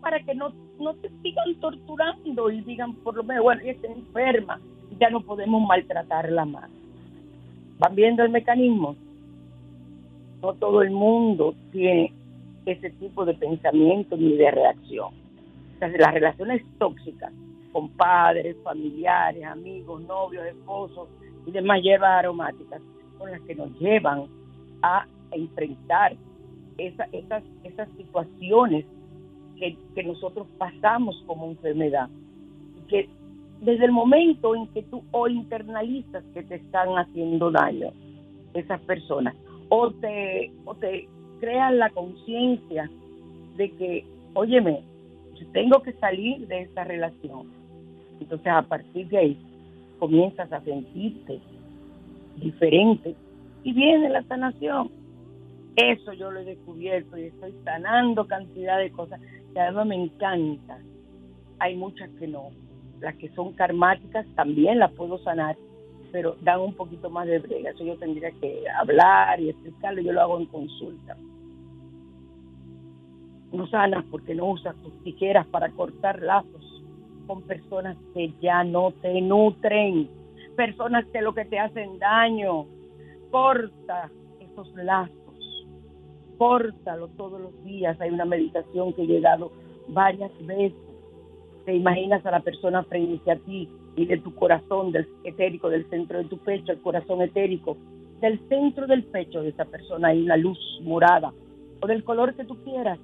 para 0.00 0.20
que 0.20 0.34
no, 0.34 0.52
no 0.78 0.94
te 0.94 1.10
sigan 1.20 1.54
torturando 1.60 2.50
y 2.50 2.62
digan, 2.62 2.94
por 2.94 3.16
lo 3.16 3.24
menos, 3.24 3.42
bueno, 3.42 3.60
ella 3.60 3.72
está 3.72 3.88
enferma, 3.88 4.60
ya 4.98 5.10
no 5.10 5.20
podemos 5.20 5.66
maltratarla 5.66 6.44
más. 6.46 6.70
¿Van 7.78 7.94
viendo 7.94 8.22
el 8.22 8.30
mecanismo? 8.30 8.94
No 10.40 10.54
todo 10.54 10.82
el 10.82 10.90
mundo 10.90 11.54
tiene 11.72 12.12
ese 12.64 12.90
tipo 12.90 13.24
de 13.24 13.34
pensamiento 13.34 14.16
ni 14.16 14.36
de 14.36 14.50
reacción. 14.50 15.12
las 15.80 16.14
relaciones 16.14 16.62
tóxicas 16.78 17.32
con 17.72 17.88
padres, 17.90 18.56
familiares, 18.62 19.44
amigos, 19.44 20.02
novios, 20.02 20.44
esposos 20.46 21.08
y 21.46 21.50
demás 21.50 21.80
hierbas 21.82 22.18
aromáticas 22.18 22.80
son 23.18 23.30
las 23.30 23.40
que 23.42 23.54
nos 23.54 23.70
llevan 23.78 24.24
a 24.82 25.06
enfrentar 25.32 26.16
esas, 26.78 27.08
esas 27.64 27.88
situaciones 27.96 28.84
que, 29.94 30.02
nosotros 30.02 30.46
pasamos 30.58 31.22
como 31.26 31.46
enfermedad. 31.46 32.08
Que 32.88 33.08
desde 33.60 33.84
el 33.84 33.92
momento 33.92 34.54
en 34.54 34.66
que 34.68 34.82
tú 34.84 35.02
o 35.10 35.28
internalizas 35.28 36.24
que 36.32 36.42
te 36.42 36.56
están 36.56 36.88
haciendo 36.96 37.50
daño 37.50 37.90
esas 38.54 38.80
personas, 38.80 39.34
o 39.68 39.90
te, 39.90 40.50
o 40.64 40.74
te 40.74 41.08
crean 41.38 41.78
la 41.78 41.90
conciencia 41.90 42.90
de 43.56 43.70
que, 43.72 44.04
óyeme, 44.34 44.80
yo 45.38 45.46
tengo 45.52 45.82
que 45.82 45.92
salir 45.94 46.46
de 46.48 46.62
esta 46.62 46.84
relación. 46.84 47.46
Entonces 48.20 48.48
a 48.48 48.62
partir 48.62 49.08
de 49.08 49.18
ahí 49.18 49.38
comienzas 49.98 50.50
a 50.52 50.60
sentirte 50.62 51.38
diferente 52.36 53.14
y 53.62 53.72
viene 53.72 54.08
la 54.08 54.22
sanación. 54.24 54.90
Eso 55.76 56.12
yo 56.12 56.30
lo 56.30 56.40
he 56.40 56.44
descubierto 56.44 57.16
y 57.16 57.24
estoy 57.24 57.54
sanando 57.64 58.26
cantidad 58.26 58.78
de 58.78 58.90
cosas 58.90 59.20
que 59.52 59.60
además 59.60 59.86
me 59.86 59.96
encanta. 59.96 60.78
Hay 61.58 61.76
muchas 61.76 62.10
que 62.18 62.26
no. 62.26 62.50
Las 63.00 63.16
que 63.16 63.28
son 63.30 63.52
karmáticas 63.52 64.26
también 64.34 64.78
las 64.78 64.92
puedo 64.92 65.18
sanar 65.18 65.56
pero 66.12 66.36
dan 66.42 66.60
un 66.60 66.74
poquito 66.74 67.10
más 67.10 67.26
de 67.26 67.38
brega. 67.38 67.70
Eso 67.70 67.84
yo 67.84 67.96
tendría 67.96 68.30
que 68.32 68.64
hablar 68.68 69.40
y 69.40 69.50
explicarlo, 69.50 70.00
yo 70.02 70.12
lo 70.12 70.20
hago 70.20 70.38
en 70.38 70.46
consulta. 70.46 71.16
No 73.52 73.66
sanas 73.68 74.04
porque 74.10 74.34
no 74.34 74.46
usas 74.46 74.76
tus 74.76 74.92
tijeras 75.02 75.46
para 75.46 75.70
cortar 75.70 76.22
lazos 76.22 76.82
con 77.26 77.42
personas 77.42 77.96
que 78.14 78.32
ya 78.40 78.64
no 78.64 78.92
te 79.02 79.20
nutren, 79.20 80.08
personas 80.56 81.04
que 81.12 81.20
lo 81.20 81.34
que 81.34 81.44
te 81.44 81.58
hacen 81.58 81.98
daño. 81.98 82.66
Corta 83.30 84.10
esos 84.40 84.74
lazos, 84.74 85.66
córtalo 86.38 87.08
todos 87.08 87.40
los 87.40 87.64
días. 87.64 88.00
Hay 88.00 88.10
una 88.10 88.24
meditación 88.24 88.92
que 88.92 89.02
he 89.02 89.06
llegado 89.06 89.52
varias 89.88 90.32
veces. 90.46 90.78
Te 91.64 91.74
imaginas 91.74 92.24
a 92.26 92.30
la 92.30 92.40
persona 92.40 92.82
frente 92.84 93.30
a 93.30 93.36
ti 93.36 93.68
y 93.96 94.06
de 94.06 94.18
tu 94.18 94.34
corazón, 94.34 94.92
del 94.92 95.06
etérico, 95.24 95.68
del 95.68 95.88
centro 95.90 96.18
de 96.18 96.24
tu 96.24 96.38
pecho, 96.38 96.72
el 96.72 96.80
corazón 96.80 97.22
etérico, 97.22 97.76
del 98.20 98.38
centro 98.48 98.86
del 98.86 99.04
pecho 99.04 99.42
de 99.42 99.50
esa 99.50 99.64
persona 99.64 100.08
hay 100.08 100.22
una 100.22 100.36
luz 100.36 100.58
morada 100.82 101.32
o 101.80 101.86
del 101.86 102.04
color 102.04 102.34
que 102.34 102.44
tú 102.44 102.56
quieras. 102.64 102.98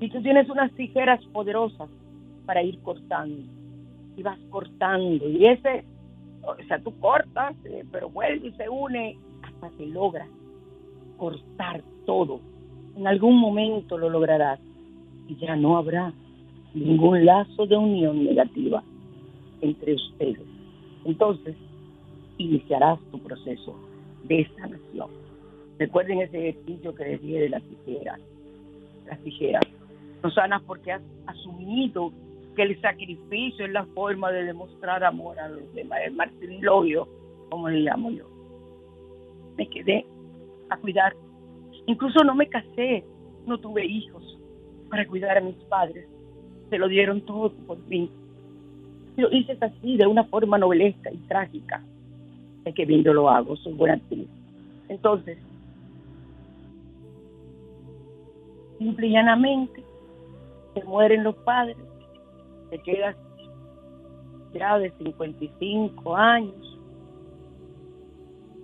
Y 0.00 0.08
tú 0.10 0.20
tienes 0.22 0.48
unas 0.48 0.72
tijeras 0.72 1.24
poderosas 1.26 1.88
para 2.46 2.62
ir 2.62 2.78
cortando. 2.80 3.42
Y 4.16 4.22
vas 4.22 4.38
cortando. 4.50 5.28
Y 5.28 5.46
ese, 5.46 5.84
o 6.42 6.56
sea, 6.66 6.78
tú 6.80 6.98
cortas, 6.98 7.54
eh, 7.64 7.84
pero 7.92 8.08
vuelve 8.10 8.48
y 8.48 8.52
se 8.52 8.68
une 8.68 9.16
hasta 9.62 9.76
que 9.76 9.86
logras 9.86 10.28
cortar 11.16 11.82
todo. 12.04 12.40
En 12.96 13.06
algún 13.06 13.38
momento 13.38 13.96
lo 13.96 14.10
lograrás 14.10 14.58
y 15.28 15.36
ya 15.36 15.56
no 15.56 15.76
habrá 15.76 16.12
ningún 16.74 17.24
lazo 17.24 17.66
de 17.66 17.76
unión 17.76 18.24
negativa 18.24 18.82
entre 19.60 19.94
ustedes. 19.94 20.42
Entonces, 21.04 21.54
iniciarás 22.38 22.98
tu 23.10 23.18
proceso 23.20 23.74
de 24.24 24.48
sanación. 24.56 25.10
Recuerden 25.78 26.20
ese 26.22 26.48
ejercicio 26.48 26.94
que 26.94 27.04
les 27.04 27.22
dije 27.22 27.40
de 27.40 27.48
las 27.50 27.62
tijeras. 27.62 28.20
Las 29.06 29.18
tijeras. 29.20 29.62
No 30.22 30.30
sanas 30.30 30.62
porque 30.62 30.92
has 30.92 31.02
asumido 31.26 32.12
que 32.54 32.62
el 32.62 32.80
sacrificio 32.80 33.64
es 33.64 33.72
la 33.72 33.84
forma 33.86 34.30
de 34.30 34.44
demostrar 34.44 35.02
amor 35.04 35.38
a 35.38 35.48
los 35.48 35.72
demás, 35.74 36.00
el 36.04 36.14
martirilogio, 36.14 37.08
como 37.48 37.68
le 37.68 37.80
llamo 37.80 38.10
yo. 38.10 38.31
Me 39.56 39.66
quedé 39.68 40.06
a 40.70 40.76
cuidar. 40.76 41.14
Incluso 41.86 42.24
no 42.24 42.34
me 42.34 42.48
casé, 42.48 43.04
no 43.46 43.58
tuve 43.58 43.84
hijos 43.84 44.38
para 44.88 45.06
cuidar 45.06 45.38
a 45.38 45.40
mis 45.40 45.56
padres. 45.64 46.06
Se 46.70 46.78
lo 46.78 46.88
dieron 46.88 47.20
todo 47.22 47.52
por 47.66 47.78
mí 47.86 48.10
lo 49.16 49.30
hice 49.32 49.56
así, 49.60 49.96
de 49.96 50.06
una 50.06 50.24
forma 50.24 50.58
novelesca 50.58 51.10
y 51.12 51.18
trágica. 51.28 51.82
Es 52.64 52.74
que 52.74 52.84
bien 52.84 53.02
yo 53.02 53.12
lo 53.12 53.28
hago, 53.28 53.56
soy 53.56 53.72
buena 53.74 53.94
actriz. 53.94 54.28
Entonces, 54.88 55.38
simple 58.78 59.06
y 59.06 59.12
llanamente, 59.12 59.82
te 60.74 60.84
mueren 60.84 61.24
los 61.24 61.34
padres, 61.36 61.76
te 62.70 62.78
quedas 62.78 63.16
ya 64.54 64.78
de 64.78 64.90
55 64.90 66.16
años, 66.16 66.71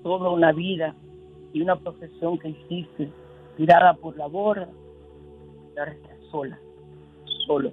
toda 0.03 0.31
una 0.31 0.53
vida 0.53 0.95
y 1.53 1.61
una 1.61 1.77
profesión 1.77 2.39
que 2.39 2.51
hiciste 2.51 3.11
tirada 3.57 3.95
por 3.95 4.17
la 4.17 4.27
borda, 4.27 4.69
ahora 5.79 5.93
estás 5.93 6.19
sola, 6.31 6.59
solo, 7.47 7.73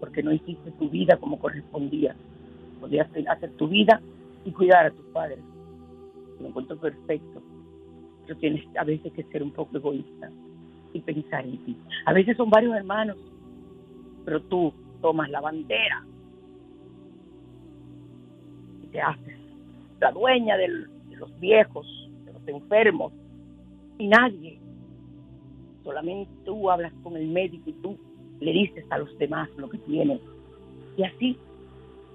porque 0.00 0.22
no 0.22 0.32
hiciste 0.32 0.70
tu 0.72 0.88
vida 0.88 1.16
como 1.16 1.38
correspondía. 1.38 2.14
Podías 2.80 3.08
hacer 3.28 3.50
tu 3.52 3.68
vida 3.68 4.00
y 4.44 4.52
cuidar 4.52 4.86
a 4.86 4.90
tus 4.90 5.06
padres. 5.06 5.38
Lo 6.40 6.48
encuentro 6.48 6.76
perfecto, 6.76 7.42
pero 8.26 8.38
tienes 8.38 8.64
a 8.76 8.84
veces 8.84 9.12
que 9.12 9.22
ser 9.24 9.42
un 9.42 9.52
poco 9.52 9.76
egoísta 9.76 10.30
y 10.92 11.00
pensar 11.00 11.44
en 11.46 11.58
ti. 11.64 11.76
A 12.04 12.12
veces 12.12 12.36
son 12.36 12.50
varios 12.50 12.74
hermanos, 12.76 13.16
pero 14.24 14.42
tú 14.42 14.72
tomas 15.00 15.30
la 15.30 15.40
bandera 15.40 16.04
y 18.82 18.86
te 18.88 19.00
haces 19.00 19.23
la 20.00 20.12
dueña 20.12 20.56
de 20.56 20.68
los 21.16 21.40
viejos, 21.40 21.86
de 22.24 22.32
los 22.32 22.48
enfermos, 22.48 23.12
y 23.98 24.08
nadie. 24.08 24.58
Solamente 25.82 26.30
tú 26.44 26.70
hablas 26.70 26.92
con 27.02 27.16
el 27.16 27.28
médico 27.28 27.70
y 27.70 27.72
tú 27.74 27.98
le 28.40 28.52
dices 28.52 28.84
a 28.90 28.98
los 28.98 29.16
demás 29.18 29.48
lo 29.56 29.68
que 29.68 29.78
tienes. 29.78 30.20
Y 30.96 31.02
así 31.02 31.36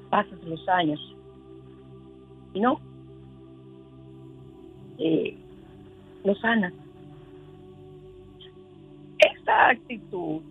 pasas 0.09 0.41
los 0.43 0.67
años. 0.67 0.99
Y 2.53 2.59
no, 2.59 2.79
eh, 4.97 5.35
no 6.25 6.35
sanas 6.35 6.73
esa 9.19 9.69
actitud, 9.69 10.41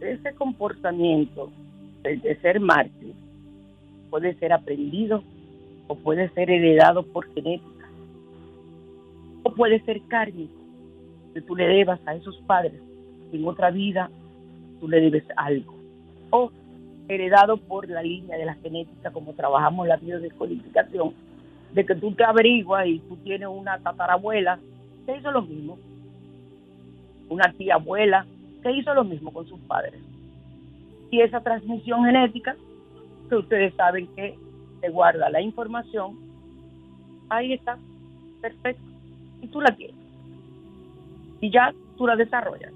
ese 0.00 0.34
comportamiento 0.34 1.50
de, 2.02 2.36
ser 2.40 2.60
mártir, 2.60 3.14
puede 4.10 4.34
ser 4.34 4.52
aprendido 4.52 5.22
o 5.90 5.96
puede 5.96 6.28
ser 6.30 6.50
heredado 6.50 7.02
por 7.02 7.26
genética 7.34 7.88
o 9.42 9.52
puede 9.52 9.80
ser 9.80 10.00
kármico, 10.02 10.54
que 11.34 11.40
tú 11.40 11.56
le 11.56 11.66
debas 11.66 12.00
a 12.06 12.14
esos 12.14 12.36
padres 12.46 12.80
en 13.32 13.46
otra 13.46 13.70
vida 13.70 14.08
tú 14.78 14.88
le 14.88 15.00
debes 15.00 15.24
algo 15.36 15.74
o 16.30 16.52
heredado 17.08 17.56
por 17.56 17.88
la 17.88 18.02
línea 18.02 18.38
de 18.38 18.44
la 18.44 18.54
genética 18.54 19.10
como 19.10 19.32
trabajamos 19.32 19.88
la 19.88 19.96
biodescodificación 19.96 21.12
de 21.74 21.84
que 21.84 21.94
tú 21.96 22.12
te 22.12 22.22
averiguas 22.22 22.86
y 22.86 23.00
tú 23.00 23.16
tienes 23.16 23.48
una 23.48 23.78
tatarabuela 23.80 24.60
que 25.06 25.16
hizo 25.16 25.32
lo 25.32 25.42
mismo 25.42 25.76
una 27.28 27.52
tía 27.52 27.74
abuela 27.74 28.26
que 28.62 28.70
hizo 28.72 28.94
lo 28.94 29.04
mismo 29.04 29.32
con 29.32 29.46
sus 29.46 29.58
padres. 29.60 30.00
Y 31.10 31.22
esa 31.22 31.40
transmisión 31.40 32.04
genética, 32.04 32.54
que 33.28 33.36
ustedes 33.36 33.74
saben 33.74 34.06
que 34.14 34.36
se 34.80 34.88
guarda 34.88 35.30
la 35.30 35.40
información, 35.40 36.18
ahí 37.28 37.52
está, 37.52 37.78
perfecto. 38.40 38.82
Y 39.42 39.48
tú 39.48 39.60
la 39.60 39.74
tienes. 39.74 39.96
Y 41.40 41.50
ya 41.50 41.72
tú 41.96 42.06
la 42.06 42.16
desarrollas. 42.16 42.72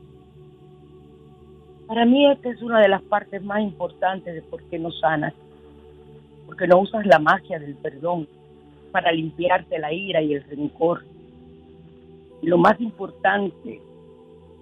Para 1.87 2.07
mí 2.07 2.31
esta 2.31 2.49
es 2.49 2.63
una 2.63 2.81
de 2.81 2.89
las 2.89 3.03
partes 3.03 3.43
más 3.43 3.61
importantes 3.61 4.35
de 4.35 4.43
por 4.43 4.63
qué 4.65 4.79
no 4.79 4.91
sanas. 4.91 5.35
Porque 6.47 6.67
no 6.67 6.79
usas 6.81 7.07
la 7.07 7.19
magia 7.19 7.59
del 7.59 7.75
perdón 7.75 8.27
para 8.93 9.13
limpiarte 9.13 9.79
la 9.79 9.93
ira 9.93 10.23
y 10.23 10.35
el 10.35 10.45
rencor. 10.45 11.05
Y 12.41 12.47
lo 12.47 12.57
más 12.59 12.81
importante 12.81 13.81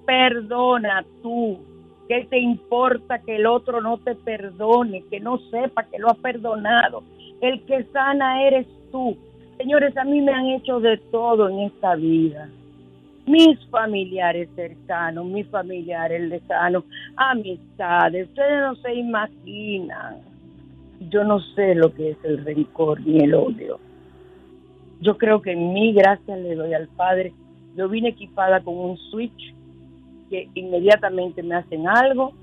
Perdona 0.04 1.04
tú. 1.22 1.58
¿Qué 2.08 2.26
te 2.28 2.38
importa 2.38 3.20
que 3.20 3.36
el 3.36 3.46
otro 3.46 3.80
no 3.80 3.98
te 3.98 4.14
perdone, 4.14 5.04
que 5.08 5.20
no 5.20 5.38
sepa 5.50 5.84
que 5.84 5.98
lo 5.98 6.10
ha 6.10 6.14
perdonado? 6.14 7.02
El 7.42 7.60
que 7.64 7.82
sana 7.92 8.40
eres 8.44 8.68
tú. 8.92 9.16
Señores, 9.58 9.96
a 9.96 10.04
mí 10.04 10.20
me 10.20 10.32
han 10.32 10.46
hecho 10.46 10.78
de 10.78 10.96
todo 10.96 11.48
en 11.48 11.58
esta 11.58 11.96
vida. 11.96 12.48
Mis 13.26 13.58
familiares 13.66 14.48
cercanos, 14.54 15.26
mis 15.26 15.48
familiares 15.48 16.20
lejanos, 16.28 16.84
amistades, 17.16 18.28
ustedes 18.28 18.60
no 18.60 18.76
se 18.76 18.94
imaginan. 18.94 20.18
Yo 21.10 21.24
no 21.24 21.40
sé 21.40 21.74
lo 21.74 21.92
que 21.92 22.10
es 22.10 22.18
el 22.22 22.44
rencor 22.44 23.00
ni 23.00 23.18
el 23.24 23.34
odio. 23.34 23.80
Yo 25.00 25.18
creo 25.18 25.42
que 25.42 25.50
en 25.50 25.72
mí, 25.72 25.92
gracias 25.92 26.38
le 26.38 26.54
doy 26.54 26.74
al 26.74 26.86
Padre, 26.88 27.32
yo 27.76 27.88
vine 27.88 28.10
equipada 28.10 28.60
con 28.60 28.78
un 28.78 28.96
switch 29.10 29.52
que 30.30 30.48
inmediatamente 30.54 31.42
me 31.42 31.56
hacen 31.56 31.88
algo, 31.88 32.34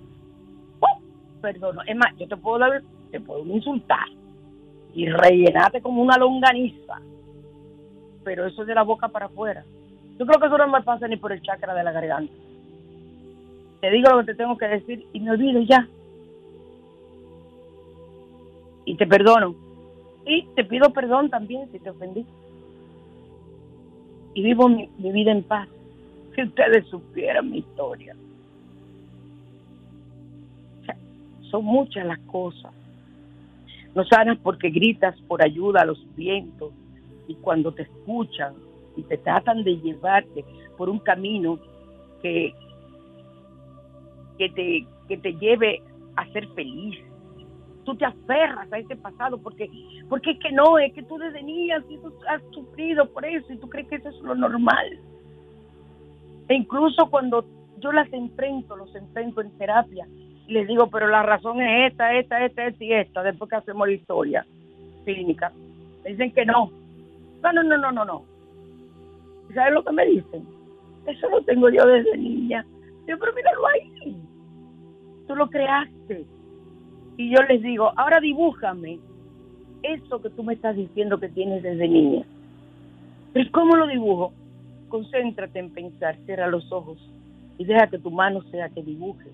perdón, 1.41 1.77
es 1.87 1.95
más, 1.95 2.13
yo 2.17 2.27
te 2.27 2.35
puedo 2.35 2.59
dar, 2.59 2.81
te 3.11 3.19
puedo 3.21 3.45
insultar 3.45 4.05
y 4.93 5.07
rellenarte 5.07 5.81
como 5.81 6.01
una 6.01 6.17
longaniza, 6.17 6.99
pero 8.23 8.45
eso 8.45 8.61
es 8.61 8.67
de 8.67 8.75
la 8.75 8.83
boca 8.83 9.07
para 9.07 9.27
afuera. 9.27 9.63
Yo 10.17 10.25
creo 10.25 10.39
que 10.39 10.47
eso 10.47 10.57
no 10.57 10.67
me 10.67 10.81
pasa 10.81 11.07
ni 11.07 11.17
por 11.17 11.31
el 11.31 11.41
chakra 11.41 11.73
de 11.73 11.83
la 11.83 11.91
garganta. 11.91 12.33
Te 13.81 13.89
digo 13.91 14.11
lo 14.11 14.19
que 14.19 14.31
te 14.31 14.35
tengo 14.35 14.57
que 14.57 14.67
decir 14.67 15.05
y 15.13 15.19
me 15.19 15.31
olvido 15.31 15.61
ya. 15.61 15.87
Y 18.85 18.95
te 18.95 19.07
perdono. 19.07 19.55
Y 20.25 20.45
te 20.55 20.65
pido 20.65 20.91
perdón 20.91 21.29
también 21.29 21.71
si 21.71 21.79
te 21.79 21.89
ofendí. 21.89 22.25
Y 24.33 24.43
vivo 24.43 24.67
mi 24.67 24.89
vida 24.97 25.31
en 25.31 25.43
paz 25.43 25.69
si 26.35 26.43
ustedes 26.43 26.85
supieran 26.87 27.49
mi 27.49 27.59
historia. 27.59 28.15
son 31.49 31.65
muchas 31.65 32.05
las 32.05 32.19
cosas. 32.19 32.71
No 33.99 34.05
sanas 34.05 34.37
porque 34.41 34.69
gritas 34.69 35.13
por 35.23 35.43
ayuda 35.43 35.81
a 35.81 35.85
los 35.85 35.99
vientos 36.15 36.71
y 37.27 37.35
cuando 37.35 37.73
te 37.73 37.81
escuchan 37.81 38.53
y 38.95 39.03
te 39.03 39.17
tratan 39.17 39.61
de 39.65 39.75
llevarte 39.75 40.45
por 40.77 40.87
un 40.87 40.99
camino 40.99 41.59
que, 42.21 42.53
que, 44.37 44.49
te, 44.51 44.87
que 45.09 45.17
te 45.17 45.33
lleve 45.33 45.81
a 46.15 46.25
ser 46.31 46.47
feliz. 46.53 46.97
Tú 47.83 47.93
te 47.97 48.05
aferras 48.05 48.71
a 48.71 48.77
ese 48.79 48.95
pasado 48.95 49.37
porque, 49.37 49.69
porque 50.07 50.31
es 50.31 50.39
que 50.39 50.53
no, 50.53 50.79
es 50.79 50.93
que 50.93 51.03
tú 51.03 51.17
desde 51.17 51.43
niña 51.43 51.83
has 52.29 52.41
sufrido 52.53 53.05
por 53.09 53.25
eso 53.25 53.51
y 53.51 53.57
tú 53.57 53.67
crees 53.67 53.89
que 53.89 53.95
eso 53.97 54.07
es 54.07 54.21
lo 54.21 54.33
normal. 54.33 54.97
E 56.47 56.55
incluso 56.55 57.09
cuando 57.09 57.43
yo 57.79 57.91
las 57.91 58.07
enfrento, 58.13 58.77
los 58.77 58.95
enfrento 58.95 59.41
en 59.41 59.51
terapia, 59.57 60.07
les 60.49 60.67
digo, 60.67 60.87
pero 60.87 61.07
la 61.07 61.23
razón 61.23 61.61
es 61.61 61.91
esta, 61.91 62.13
esta, 62.15 62.45
esta, 62.45 62.67
esta 62.67 62.83
y 62.83 62.93
esta, 62.93 63.23
después 63.23 63.49
que 63.49 63.55
hacemos 63.57 63.87
la 63.87 63.93
historia 63.93 64.45
clínica. 65.05 65.51
Me 66.03 66.11
dicen 66.11 66.31
que 66.31 66.45
no. 66.45 66.71
No, 67.41 67.53
no, 67.53 67.63
no, 67.63 67.77
no, 67.77 67.91
no, 67.91 68.05
no. 68.05 68.23
¿Sabes 69.53 69.73
lo 69.73 69.83
que 69.83 69.91
me 69.91 70.05
dicen? 70.05 70.45
Eso 71.05 71.29
lo 71.29 71.41
tengo 71.43 71.69
yo 71.69 71.85
desde 71.85 72.17
niña. 72.17 72.65
Yo, 73.07 73.17
pero 73.17 73.33
míralo 73.33 73.67
ahí. 73.67 74.15
Tú 75.27 75.35
lo 75.35 75.49
creaste. 75.49 76.25
Y 77.17 77.31
yo 77.31 77.41
les 77.43 77.61
digo, 77.61 77.91
ahora 77.95 78.19
dibújame 78.19 78.99
eso 79.83 80.21
que 80.21 80.29
tú 80.29 80.43
me 80.43 80.53
estás 80.53 80.75
diciendo 80.75 81.19
que 81.19 81.29
tienes 81.29 81.63
desde 81.63 81.87
niña. 81.87 82.25
Pero 83.33 83.51
¿cómo 83.51 83.75
lo 83.75 83.87
dibujo? 83.87 84.33
Concéntrate 84.89 85.59
en 85.59 85.69
pensar, 85.71 86.17
cierra 86.25 86.47
los 86.47 86.71
ojos 86.71 86.97
y 87.57 87.65
deja 87.65 87.87
que 87.87 87.99
tu 87.99 88.09
mano 88.11 88.41
sea 88.51 88.69
que 88.69 88.81
dibuje. 88.81 89.29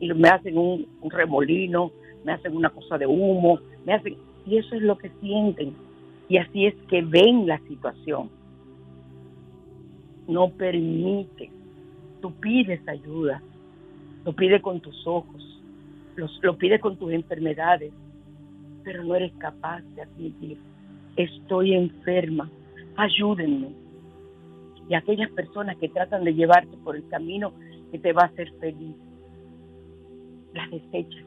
Y 0.00 0.12
me 0.12 0.28
hacen 0.28 0.58
un, 0.58 0.86
remolino, 1.10 1.92
me 2.24 2.32
hacen 2.32 2.56
una 2.56 2.70
cosa 2.70 2.98
de 2.98 3.06
humo, 3.06 3.60
me 3.86 3.94
hacen... 3.94 4.16
Y 4.46 4.56
eso 4.56 4.74
es 4.74 4.82
lo 4.82 4.96
que 4.96 5.10
sienten. 5.20 5.74
Y 6.28 6.38
así 6.38 6.66
es 6.66 6.74
que 6.88 7.02
ven 7.02 7.46
la 7.46 7.58
situación. 7.68 8.30
No 10.26 10.48
permite. 10.50 11.50
Tú 12.20 12.32
pides 12.32 12.80
ayuda. 12.88 13.42
Lo 14.24 14.32
pides 14.32 14.62
con 14.62 14.80
tus 14.80 15.06
ojos. 15.06 15.62
lo 16.16 16.56
pides 16.56 16.80
con 16.80 16.96
tus 16.96 17.12
enfermedades. 17.12 17.92
Pero 18.82 19.04
no 19.04 19.14
eres 19.14 19.32
capaz 19.34 19.82
de 19.94 20.02
admitir. 20.02 20.58
Estoy 21.16 21.74
enferma 21.74 22.50
ayúdenme. 23.00 23.68
Y 24.88 24.94
aquellas 24.94 25.30
personas 25.30 25.76
que 25.78 25.88
tratan 25.88 26.24
de 26.24 26.34
llevarte 26.34 26.76
por 26.78 26.96
el 26.96 27.06
camino 27.08 27.52
que 27.90 27.98
te 27.98 28.12
va 28.12 28.22
a 28.22 28.26
hacer 28.26 28.52
feliz, 28.60 28.94
las 30.54 30.70
desechas 30.70 31.24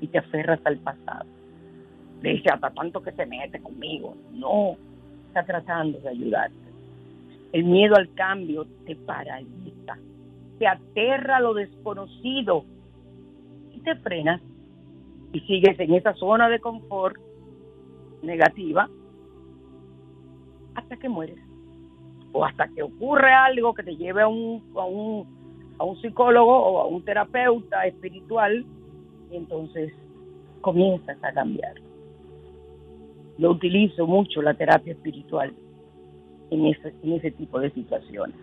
y 0.00 0.06
te 0.08 0.18
aferras 0.18 0.60
al 0.64 0.78
pasado. 0.78 1.26
Le 2.22 2.30
dice, 2.30 2.50
hasta 2.50 2.70
tanto 2.70 3.02
que 3.02 3.12
se 3.12 3.26
mete 3.26 3.60
conmigo. 3.60 4.14
No, 4.32 4.76
está 5.28 5.44
tratando 5.44 5.98
de 6.00 6.08
ayudarte. 6.08 6.56
El 7.52 7.64
miedo 7.64 7.96
al 7.96 8.12
cambio 8.14 8.66
te 8.86 8.94
paraliza, 8.94 9.98
te 10.58 10.66
aterra 10.66 11.40
lo 11.40 11.54
desconocido 11.54 12.64
y 13.74 13.80
te 13.80 13.96
frenas 13.96 14.40
y 15.32 15.40
sigues 15.40 15.78
en 15.80 15.94
esa 15.94 16.14
zona 16.14 16.48
de 16.48 16.60
confort 16.60 17.16
negativa 18.22 18.88
hasta 20.74 20.96
que 20.96 21.08
mueres 21.08 21.38
o 22.32 22.44
hasta 22.44 22.68
que 22.68 22.82
ocurre 22.82 23.32
algo 23.32 23.74
que 23.74 23.82
te 23.82 23.96
lleve 23.96 24.22
a 24.22 24.26
a 24.26 24.28
un, 24.28 25.39
a 25.80 25.84
un 25.84 25.98
psicólogo 26.02 26.54
o 26.54 26.82
a 26.82 26.86
un 26.86 27.02
terapeuta 27.02 27.86
espiritual 27.86 28.66
y 29.30 29.36
entonces 29.36 29.90
comienzas 30.60 31.16
a 31.24 31.32
cambiar. 31.32 31.72
Yo 33.38 33.50
utilizo 33.50 34.06
mucho 34.06 34.42
la 34.42 34.52
terapia 34.52 34.92
espiritual 34.92 35.54
en 36.50 36.66
ese, 36.66 36.92
en 37.02 37.14
ese 37.14 37.30
tipo 37.30 37.58
de 37.58 37.70
situaciones. 37.70 38.36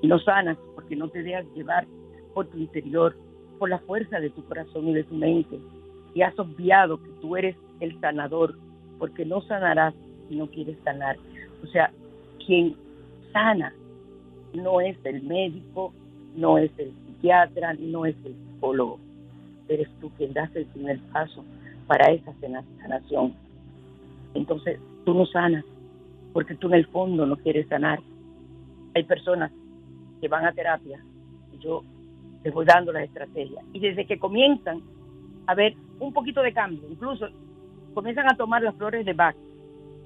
Y 0.00 0.06
lo 0.06 0.18
sanas 0.20 0.56
porque 0.74 0.96
no 0.96 1.08
te 1.08 1.22
dejas 1.22 1.44
llevar 1.54 1.86
por 2.32 2.46
tu 2.46 2.56
interior, 2.56 3.14
por 3.58 3.68
la 3.68 3.80
fuerza 3.80 4.18
de 4.18 4.30
tu 4.30 4.42
corazón 4.46 4.88
y 4.88 4.94
de 4.94 5.04
tu 5.04 5.14
mente. 5.14 5.58
Y 6.14 6.22
has 6.22 6.38
obviado 6.38 6.96
que 7.02 7.10
tú 7.20 7.36
eres 7.36 7.54
el 7.80 8.00
sanador, 8.00 8.54
porque 8.98 9.26
no 9.26 9.42
sanarás 9.42 9.92
si 10.26 10.36
no 10.36 10.46
quieres 10.46 10.78
sanar. 10.84 11.18
O 11.62 11.66
sea, 11.66 11.92
quien 12.46 12.74
sana 13.34 13.74
no 14.54 14.80
es 14.80 14.96
el 15.04 15.22
médico, 15.22 15.92
no 16.36 16.58
es 16.58 16.70
el 16.78 16.92
psiquiatra, 17.06 17.74
no 17.74 18.06
es 18.06 18.16
el 18.24 18.34
psicólogo. 18.34 18.98
Eres 19.68 19.88
tú 20.00 20.10
quien 20.16 20.32
das 20.32 20.54
el 20.56 20.66
primer 20.66 20.98
paso 21.12 21.44
para 21.86 22.12
esa 22.12 22.32
sanación. 22.80 23.34
Entonces, 24.34 24.78
tú 25.04 25.14
no 25.14 25.26
sanas 25.26 25.64
porque 26.32 26.54
tú 26.54 26.68
en 26.68 26.74
el 26.74 26.86
fondo 26.86 27.26
no 27.26 27.36
quieres 27.36 27.66
sanar. 27.68 28.00
Hay 28.94 29.04
personas 29.04 29.50
que 30.20 30.28
van 30.28 30.44
a 30.44 30.52
terapia 30.52 31.02
y 31.52 31.58
yo 31.58 31.82
les 32.44 32.52
voy 32.52 32.64
dando 32.64 32.92
las 32.92 33.04
estrategias. 33.04 33.64
Y 33.72 33.80
desde 33.80 34.06
que 34.06 34.18
comienzan 34.18 34.82
a 35.46 35.54
ver 35.54 35.74
un 35.98 36.12
poquito 36.12 36.42
de 36.42 36.52
cambio, 36.52 36.82
incluso 36.88 37.28
comienzan 37.94 38.30
a 38.30 38.36
tomar 38.36 38.62
las 38.62 38.74
flores 38.76 39.04
de 39.04 39.12
Bach 39.12 39.36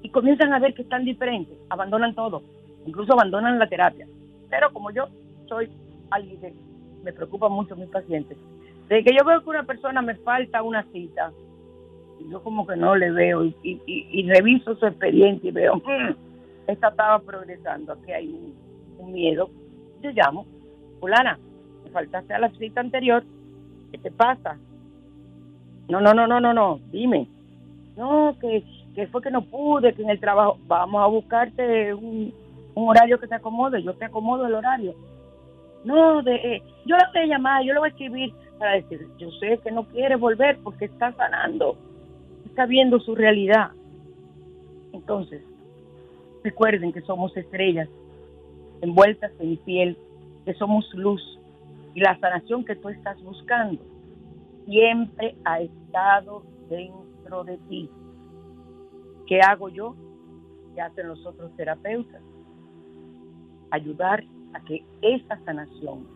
y 0.02 0.08
comienzan 0.10 0.52
a 0.52 0.58
ver 0.58 0.74
que 0.74 0.82
están 0.82 1.04
diferentes, 1.04 1.56
abandonan 1.68 2.14
todo, 2.14 2.42
incluso 2.86 3.12
abandonan 3.12 3.58
la 3.58 3.68
terapia. 3.68 4.06
Pero 4.54 4.72
como 4.72 4.92
yo 4.92 5.08
soy 5.48 5.68
alguien 6.10 6.40
que 6.40 6.54
me 7.02 7.12
preocupa 7.12 7.48
mucho 7.48 7.74
mis 7.74 7.88
pacientes, 7.88 8.38
desde 8.88 9.02
que 9.02 9.16
yo 9.18 9.24
veo 9.24 9.42
que 9.42 9.50
una 9.50 9.64
persona 9.64 10.00
me 10.00 10.14
falta 10.14 10.62
una 10.62 10.84
cita, 10.92 11.32
y 12.20 12.30
yo 12.30 12.40
como 12.40 12.64
que 12.64 12.76
no 12.76 12.94
le 12.94 13.10
veo 13.10 13.44
y, 13.44 14.28
reviso 14.28 14.76
su 14.76 14.86
expediente 14.86 15.48
y 15.48 15.50
veo, 15.50 15.74
mm, 15.74 16.68
esta 16.68 16.88
estaba 16.88 17.18
progresando, 17.18 17.94
aquí 17.94 18.12
hay 18.12 18.54
un, 18.98 19.12
miedo, 19.12 19.50
yo 20.00 20.12
llamo, 20.12 20.46
fulana, 21.00 21.36
me 21.82 21.90
faltaste 21.90 22.32
a 22.32 22.38
la 22.38 22.50
cita 22.50 22.80
anterior, 22.80 23.24
¿qué 23.90 23.98
te 23.98 24.12
pasa? 24.12 24.56
No, 25.88 26.00
no, 26.00 26.14
no, 26.14 26.28
no, 26.28 26.40
no, 26.40 26.54
no, 26.54 26.78
dime. 26.92 27.26
No, 27.96 28.36
que, 28.40 28.62
que 28.94 29.08
fue 29.08 29.20
que 29.20 29.30
no 29.30 29.42
pude, 29.42 29.92
que 29.94 30.02
en 30.02 30.10
el 30.10 30.20
trabajo, 30.20 30.58
vamos 30.66 31.02
a 31.02 31.06
buscarte 31.06 31.92
un, 31.92 32.32
horario 32.74 33.18
que 33.18 33.28
te 33.28 33.34
acomode, 33.34 33.82
yo 33.82 33.94
te 33.94 34.04
acomodo 34.04 34.46
el 34.46 34.54
horario. 34.54 34.94
No, 35.84 36.22
de, 36.22 36.34
eh, 36.34 36.62
yo 36.86 36.96
la 36.96 37.10
voy 37.12 37.22
a 37.22 37.26
llamar, 37.26 37.62
yo 37.62 37.74
lo 37.74 37.80
voy 37.80 37.88
a 37.88 37.92
escribir 37.92 38.34
para 38.58 38.72
decir, 38.72 39.06
yo 39.18 39.30
sé 39.32 39.58
que 39.62 39.70
no 39.70 39.84
quiere 39.84 40.16
volver 40.16 40.58
porque 40.62 40.86
está 40.86 41.12
sanando 41.12 41.76
está 42.54 42.66
viendo 42.66 43.00
su 43.00 43.16
realidad. 43.16 43.72
Entonces, 44.92 45.42
recuerden 46.44 46.92
que 46.92 47.00
somos 47.00 47.36
estrellas 47.36 47.88
envueltas 48.80 49.32
en 49.40 49.56
piel, 49.56 49.98
que 50.44 50.54
somos 50.54 50.88
luz 50.94 51.20
y 51.94 52.00
la 52.00 52.16
sanación 52.20 52.64
que 52.64 52.76
tú 52.76 52.90
estás 52.90 53.20
buscando 53.24 53.82
siempre 54.66 55.34
ha 55.44 55.62
estado 55.62 56.44
dentro 56.68 57.42
de 57.42 57.58
ti. 57.68 57.90
¿Qué 59.26 59.40
hago 59.40 59.68
yo? 59.68 59.96
¿Qué 60.76 60.80
hacen 60.80 61.08
los 61.08 61.26
otros 61.26 61.50
terapeutas? 61.56 62.22
Ayudar 63.74 64.22
a 64.52 64.60
que 64.60 64.84
esa 65.02 65.36
sanación 65.44 66.06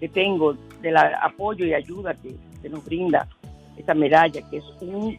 que 0.01 0.09
tengo 0.09 0.55
del 0.81 0.97
apoyo 0.97 1.66
y 1.66 1.75
ayuda 1.75 2.14
que, 2.14 2.35
nos 2.71 2.85
brinda 2.87 3.29
esta 3.77 3.95
medalla, 3.95 4.40
que 4.51 4.57
es 4.57 4.64
un 4.81 5.16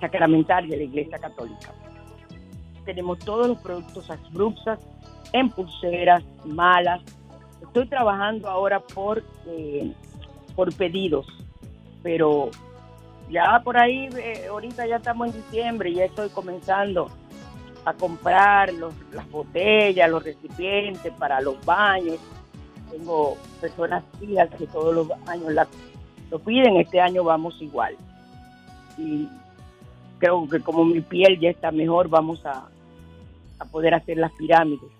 sacramentario 0.00 0.70
de 0.70 0.76
la 0.76 0.82
Iglesia 0.82 1.18
Católica. 1.18 1.72
Tenemos 2.84 3.18
todos 3.20 3.48
los 3.48 3.58
productos 3.58 4.08
Asbruxas 4.10 4.78
en 5.32 5.48
pulseras, 5.48 6.22
malas. 6.44 7.00
Estoy 7.62 7.86
trabajando 7.86 8.48
ahora 8.48 8.80
por, 8.80 9.22
eh, 9.46 9.92
por 10.54 10.74
pedidos 10.74 11.26
pero 12.02 12.50
ya 13.30 13.60
por 13.62 13.76
ahí, 13.76 14.08
eh, 14.16 14.46
ahorita 14.48 14.86
ya 14.86 14.96
estamos 14.96 15.28
en 15.28 15.34
diciembre 15.34 15.92
ya 15.92 16.04
estoy 16.04 16.28
comenzando 16.30 17.08
a 17.84 17.94
comprar 17.94 18.72
los, 18.74 18.94
las 19.12 19.28
botellas, 19.30 20.10
los 20.10 20.22
recipientes 20.22 21.12
para 21.14 21.40
los 21.40 21.64
baños. 21.64 22.18
Tengo 22.90 23.36
personas 23.60 24.04
fijas 24.18 24.50
que 24.58 24.66
todos 24.66 24.94
los 24.94 25.08
años 25.28 25.54
lo 26.30 26.38
piden, 26.40 26.76
este 26.76 27.00
año 27.00 27.24
vamos 27.24 27.56
igual. 27.62 27.96
Y 28.98 29.28
creo 30.18 30.46
que 30.48 30.60
como 30.60 30.84
mi 30.84 31.00
piel 31.00 31.38
ya 31.40 31.50
está 31.50 31.70
mejor, 31.70 32.08
vamos 32.08 32.44
a, 32.44 32.68
a 33.58 33.64
poder 33.64 33.94
hacer 33.94 34.18
las 34.18 34.32
pirámides, 34.32 34.90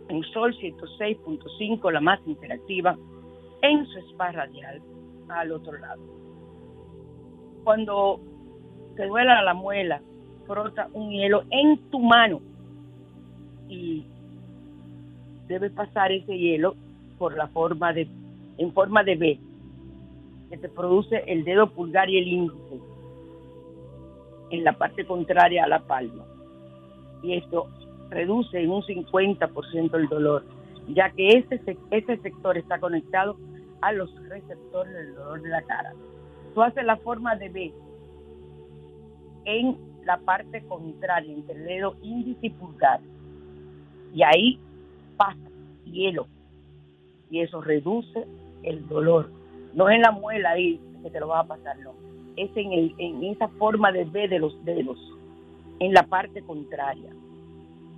en 0.08 0.22
Sol 0.24 0.54
106.5, 0.54 1.92
la 1.92 2.00
más 2.00 2.20
interactiva, 2.26 2.96
en 3.62 3.86
su 3.86 3.98
spa 4.10 4.32
radial 4.32 4.80
al 5.28 5.52
otro 5.52 5.76
lado. 5.78 6.02
Cuando 7.64 8.20
te 8.96 9.06
duela 9.06 9.42
la 9.42 9.54
muela, 9.54 10.00
frota 10.49 10.88
un 10.94 11.11
hielo 11.11 11.44
en 11.51 11.78
tu 11.90 12.01
mano 12.01 12.40
y 13.68 14.05
debe 15.46 15.70
pasar 15.70 16.11
ese 16.11 16.36
hielo 16.36 16.74
por 17.18 17.36
la 17.36 17.49
forma 17.49 17.92
de, 17.92 18.09
en 18.57 18.72
forma 18.72 19.05
de 19.05 19.16
B, 19.16 19.40
que 20.51 20.57
te 20.57 20.68
produce 20.68 21.22
el 21.26 21.44
dedo 21.44 21.70
pulgar 21.70 22.09
y 22.09 22.18
el 22.18 22.26
índice 22.26 22.80
en 24.51 24.64
la 24.64 24.72
parte 24.72 25.05
contraria 25.05 25.64
a 25.64 25.68
la 25.68 25.80
palma. 25.80 26.24
Y 27.22 27.34
esto 27.34 27.68
reduce 28.09 28.59
en 28.59 28.70
un 28.70 28.82
50% 28.82 29.94
el 29.94 30.09
dolor, 30.09 30.44
ya 30.88 31.11
que 31.11 31.28
ese, 31.28 31.61
ese 31.90 32.16
sector 32.18 32.57
está 32.57 32.78
conectado 32.80 33.36
a 33.82 33.92
los 33.92 34.11
receptores 34.28 34.92
del 34.92 35.14
dolor 35.14 35.42
de 35.42 35.49
la 35.51 35.62
cara. 35.62 35.92
Tú 36.55 36.62
haces 36.62 36.84
la 36.84 36.96
forma 36.96 37.36
de 37.36 37.49
B 37.51 37.72
en 39.44 39.88
la 40.09 40.16
parte 40.16 40.62
contraria 40.62 41.30
entre 41.30 41.54
el 41.54 41.64
dedo 41.66 41.94
índice 42.02 42.50
y 44.14 44.22
ahí 44.22 44.59
pasa 45.18 45.50
hielo. 45.84 46.26
Y 47.30 47.40
eso 47.40 47.61
reduce 47.61 48.26
el 48.62 48.88
dolor. 48.88 49.30
No 49.74 49.90
es 49.90 49.96
en 49.96 50.00
la 50.00 50.12
muela 50.12 50.52
ahí 50.52 50.80
que 51.02 51.11
te 51.11 51.20
lo 51.20 51.28
va 51.28 51.40
a 51.40 51.46
pasar, 51.46 51.78
no. 51.80 51.92
Es 52.36 52.50
en, 52.56 52.72
el, 52.72 52.94
en 52.96 53.22
esa 53.22 53.48
forma 53.48 53.92
de 53.92 54.06
ver 54.06 54.30
de 54.30 54.38
los 54.38 54.64
dedos, 54.64 54.98
en 55.78 55.92
la 55.92 56.04
parte 56.04 56.40
contraria 56.40 57.11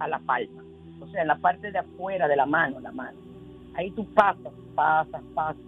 a 0.00 0.08
la 0.08 0.18
palma. 0.18 0.64
O 1.00 1.06
sea, 1.11 1.22
en 1.22 1.28
la 1.28 1.36
parte 1.36 1.70
de 1.70 1.78
afuera 1.78 2.26
de 2.26 2.34
la 2.34 2.46
mano, 2.46 2.80
la 2.80 2.90
mano. 2.90 3.18
Ahí 3.74 3.92
tú 3.92 4.04
pasas, 4.14 4.52
pasas, 4.74 5.22
pasas. 5.32 5.62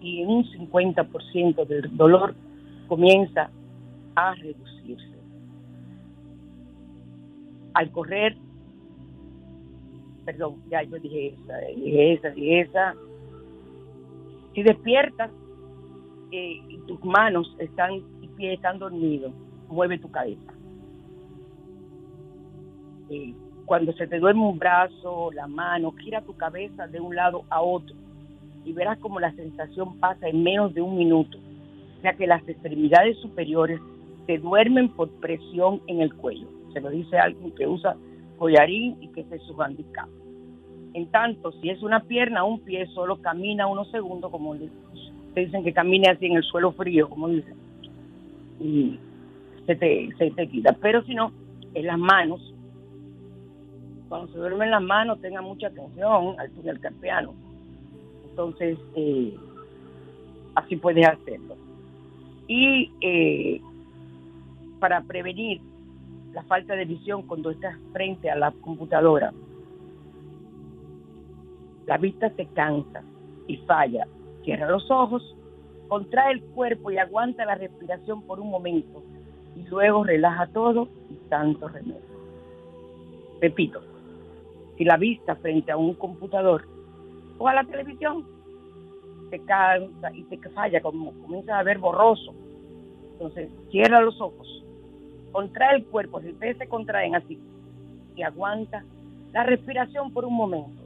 Y 0.00 0.22
en 0.22 0.28
un 0.28 0.44
50% 0.44 1.64
del 1.68 1.96
dolor 1.96 2.34
comienza 2.88 3.48
a 4.16 4.34
reducirse. 4.34 5.17
Al 7.74 7.90
correr, 7.90 8.36
perdón, 10.24 10.56
ya 10.70 10.82
yo 10.82 10.98
dije 10.98 11.28
esa, 11.28 11.58
dije 11.74 12.12
esa, 12.14 12.30
dije 12.30 12.60
esa. 12.60 12.94
Si 14.54 14.62
despiertas 14.62 15.30
eh, 16.32 16.60
y 16.68 16.78
tus 16.86 17.02
manos 17.04 17.54
están 17.58 17.94
y 18.20 18.28
pies 18.36 18.54
están 18.54 18.78
dormidos, 18.78 19.32
mueve 19.68 19.98
tu 19.98 20.10
cabeza. 20.10 20.52
Eh, 23.10 23.34
cuando 23.64 23.92
se 23.92 24.06
te 24.06 24.18
duerme 24.18 24.42
un 24.42 24.58
brazo, 24.58 25.30
la 25.32 25.46
mano, 25.46 25.92
gira 25.92 26.22
tu 26.22 26.36
cabeza 26.36 26.86
de 26.86 27.00
un 27.00 27.14
lado 27.14 27.44
a 27.50 27.60
otro 27.60 27.94
y 28.64 28.72
verás 28.72 28.98
como 28.98 29.18
la 29.18 29.32
sensación 29.32 29.98
pasa 29.98 30.28
en 30.28 30.42
menos 30.42 30.74
de 30.74 30.82
un 30.82 30.96
minuto. 30.96 31.38
Sea 32.02 32.12
que 32.14 32.26
las 32.26 32.46
extremidades 32.46 33.16
superiores 33.18 33.80
se 34.26 34.38
duermen 34.38 34.90
por 34.90 35.08
presión 35.20 35.80
en 35.86 36.02
el 36.02 36.14
cuello. 36.14 36.46
Se 36.72 36.80
lo 36.80 36.90
dice 36.90 37.18
alguien 37.18 37.50
que 37.52 37.66
usa 37.66 37.96
collarín 38.38 38.96
y 39.00 39.08
que 39.08 39.20
es 39.20 39.42
su 39.42 39.60
handicap. 39.60 40.08
En 40.94 41.06
tanto, 41.10 41.52
si 41.60 41.70
es 41.70 41.82
una 41.82 42.00
pierna, 42.00 42.44
un 42.44 42.60
pie 42.60 42.86
solo 42.88 43.20
camina 43.20 43.66
unos 43.66 43.90
segundos, 43.90 44.30
como 44.30 44.56
te 45.34 45.40
dicen 45.40 45.62
que 45.62 45.72
camine 45.72 46.08
así 46.08 46.26
en 46.26 46.36
el 46.36 46.42
suelo 46.42 46.72
frío, 46.72 47.08
como 47.08 47.28
dicen, 47.28 47.54
y 48.60 48.98
se 49.66 49.76
te, 49.76 50.08
se 50.16 50.30
te 50.30 50.48
quita. 50.48 50.76
Pero 50.80 51.04
si 51.04 51.14
no, 51.14 51.32
en 51.74 51.86
las 51.86 51.98
manos, 51.98 52.54
cuando 54.08 54.32
se 54.32 54.38
duermen 54.38 54.70
las 54.70 54.82
manos, 54.82 55.20
tenga 55.20 55.42
mucha 55.42 55.66
atención 55.66 56.38
al 56.38 56.50
túnel 56.52 56.80
carpiano. 56.80 57.34
Entonces, 58.30 58.78
eh, 58.96 59.36
así 60.54 60.76
puedes 60.76 61.06
hacerlo. 61.06 61.56
Y 62.46 62.90
eh, 63.02 63.60
para 64.80 65.02
prevenir 65.02 65.60
la 66.32 66.42
falta 66.44 66.74
de 66.74 66.84
visión 66.84 67.22
cuando 67.22 67.50
estás 67.50 67.76
frente 67.92 68.30
a 68.30 68.36
la 68.36 68.52
computadora, 68.52 69.32
la 71.86 71.96
vista 71.96 72.30
se 72.36 72.46
cansa 72.46 73.02
y 73.46 73.56
falla. 73.58 74.06
Cierra 74.44 74.70
los 74.70 74.90
ojos, 74.90 75.36
contrae 75.88 76.32
el 76.32 76.42
cuerpo 76.42 76.90
y 76.90 76.98
aguanta 76.98 77.44
la 77.44 77.54
respiración 77.54 78.22
por 78.22 78.40
un 78.40 78.50
momento 78.50 79.02
y 79.56 79.62
luego 79.68 80.04
relaja 80.04 80.46
todo 80.48 80.88
y 81.10 81.14
tanto 81.28 81.68
remedio. 81.68 82.00
Repito, 83.40 83.80
si 84.76 84.84
la 84.84 84.96
vista 84.96 85.36
frente 85.36 85.72
a 85.72 85.76
un 85.76 85.94
computador 85.94 86.66
o 87.38 87.48
a 87.48 87.54
la 87.54 87.64
televisión 87.64 88.26
te 89.30 89.40
cansa 89.40 90.12
y 90.12 90.24
te 90.24 90.38
falla, 90.50 90.80
como 90.80 91.12
comienza 91.22 91.58
a 91.58 91.62
ver 91.62 91.78
borroso, 91.78 92.34
entonces, 93.18 93.50
cierra 93.70 94.00
los 94.00 94.20
ojos, 94.20 94.57
contrae 95.38 95.76
el 95.76 95.84
cuerpo, 95.84 96.20
si 96.20 96.30
ustedes 96.30 96.58
se 96.58 96.66
contraen 96.66 97.14
así, 97.14 97.38
y 98.16 98.22
aguanta 98.22 98.82
la 99.32 99.44
respiración 99.44 100.12
por 100.12 100.24
un 100.24 100.34
momento. 100.34 100.82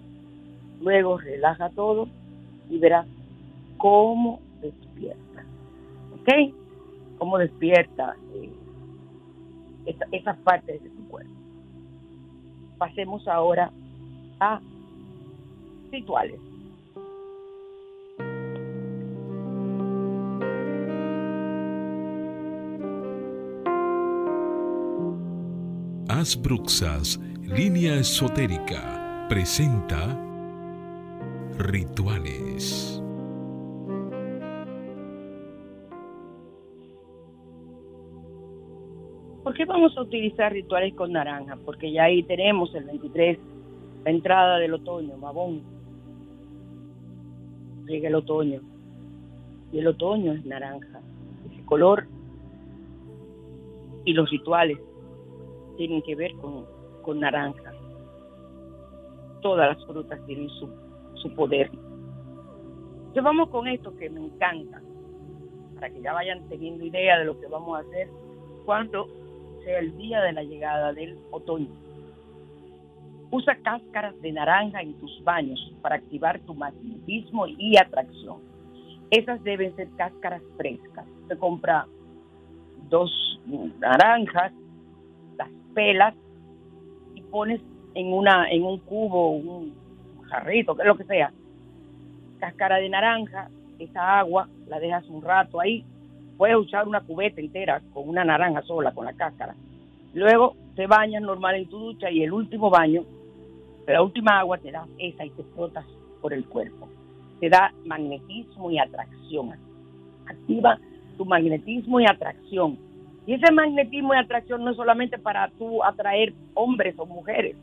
Luego 0.83 1.17
relaja 1.17 1.71
todo 1.71 2.07
y 2.69 2.79
verás 2.79 3.07
cómo 3.79 4.41
despierta. 4.61 5.43
¿Ok? 6.13 6.55
Cómo 7.17 7.39
despierta 7.39 8.15
eh, 8.35 8.53
esas 10.11 10.37
partes 10.41 10.83
de 10.83 10.91
tu 10.91 11.09
cuerpo. 11.09 11.33
Pasemos 12.77 13.27
ahora 13.29 13.71
a 14.39 14.61
rituales. 15.91 16.52
Bruxas, 26.23 27.19
línea 27.43 27.97
esotérica, 27.97 29.27
presenta 29.29 30.17
Rituales. 31.59 33.03
¿Por 39.43 39.55
qué 39.55 39.65
vamos 39.65 39.99
a 39.99 40.03
utilizar 40.03 40.53
rituales 40.53 40.95
con 40.95 41.11
naranja? 41.11 41.59
Porque 41.65 41.91
ya 41.91 42.05
ahí 42.05 42.23
tenemos 42.23 42.73
el 42.77 42.85
23, 42.85 43.39
la 44.05 44.11
entrada 44.13 44.59
del 44.59 44.75
otoño, 44.75 45.17
Mabón. 45.17 45.63
Llega 47.87 48.07
el 48.07 48.15
otoño. 48.15 48.61
Y 49.73 49.81
el 49.81 49.89
otoño 49.89 50.35
es 50.35 50.45
naranja. 50.45 51.01
Ese 51.51 51.65
color 51.65 52.07
y 54.05 54.13
los 54.13 54.31
rituales 54.31 54.79
tienen 55.77 56.03
que 56.03 56.15
ver 56.15 56.35
con, 56.37 56.67
con. 57.03 57.21
Todas 59.41 59.77
las 59.77 59.87
frutas 59.87 60.21
tienen 60.27 60.49
su, 60.51 60.69
su 61.15 61.35
poder. 61.35 61.71
Yo 63.15 63.23
vamos 63.23 63.51
con 63.51 63.67
esto 63.69 63.95
que 63.97 64.09
me 64.09 64.25
encanta, 64.25 64.81
para 65.75 65.91
que 65.91 66.01
ya 66.01 66.13
vayan 66.13 66.49
teniendo 66.49 66.85
idea 66.85 67.19
de 67.19 67.25
lo 67.27 67.39
que 67.39 67.47
vamos 67.49 67.77
a 67.77 67.81
hacer 67.81 68.09
cuando 68.65 69.09
sea 69.65 69.81
el 69.81 69.97
día 69.97 70.21
de 70.23 70.33
la 70.33 70.43
llegada 70.43 70.93
del 70.93 71.19
otoño. 71.31 71.69
Usa 73.31 73.57
cáscaras 73.63 74.21
de 74.21 74.33
naranja 74.33 74.81
en 74.81 74.95
tus 74.95 75.23
baños 75.25 75.75
para 75.81 75.97
activar 75.97 76.41
tu 76.41 76.55
magnetismo 76.55 77.47
y 77.47 77.77
atracción. 77.77 78.39
Esas 79.11 79.43
deben 79.43 79.75
ser 79.77 79.89
cáscaras 79.97 80.43
frescas. 80.57 81.07
Se 81.29 81.37
compra 81.37 81.87
dos 82.89 83.41
naranjas, 83.79 84.53
pelas 85.75 86.15
y 87.15 87.23
pones 87.23 87.61
en 87.95 88.13
una 88.13 88.51
en 88.51 88.65
un 88.65 88.79
cubo, 88.79 89.31
un 89.31 89.75
jarrito, 90.29 90.77
lo 90.85 90.97
que 90.97 91.05
sea, 91.05 91.33
cáscara 92.39 92.77
de 92.77 92.89
naranja, 92.89 93.49
esa 93.79 94.19
agua 94.19 94.49
la 94.69 94.81
dejas 94.81 95.07
un 95.09 95.23
rato 95.23 95.61
ahí, 95.61 95.85
puedes 96.37 96.57
usar 96.57 96.89
una 96.89 97.01
cubeta 97.01 97.41
entera 97.41 97.81
con 97.93 98.09
una 98.09 98.25
naranja 98.25 98.63
sola, 98.63 98.93
con 98.93 99.05
la 99.05 99.13
cáscara. 99.13 99.55
Luego 100.15 100.57
te 100.75 100.87
bañas 100.87 101.23
normal 101.23 101.57
en 101.57 101.69
tu 101.69 101.79
ducha 101.79 102.11
y 102.11 102.23
el 102.23 102.33
último 102.33 102.71
baño, 102.71 103.05
la 103.87 104.03
última 104.03 104.39
agua 104.39 104.59
te 104.59 104.71
das 104.71 104.89
esa 104.99 105.25
y 105.25 105.31
te 105.31 105.43
frotas 105.55 105.85
por 106.21 106.33
el 106.33 106.45
cuerpo. 106.47 106.89
Te 107.41 107.49
da 107.49 107.73
magnetismo 107.85 108.71
y 108.71 108.79
atracción. 108.79 109.53
Activa 110.27 110.79
tu 111.17 111.25
magnetismo 111.25 112.01
y 112.01 112.07
atracción 112.07 112.79
y 113.27 113.35
ese 113.35 113.53
magnetismo 113.53 114.15
y 114.15 114.19
atracción 114.19 114.65
no 114.65 114.71
es 114.71 114.77
solamente 114.77 115.19
para 115.19 115.49
tú 115.59 115.83
atraer 115.85 116.33
hombres 116.55 116.95
o 116.99 117.07
mujeres, 117.07 117.57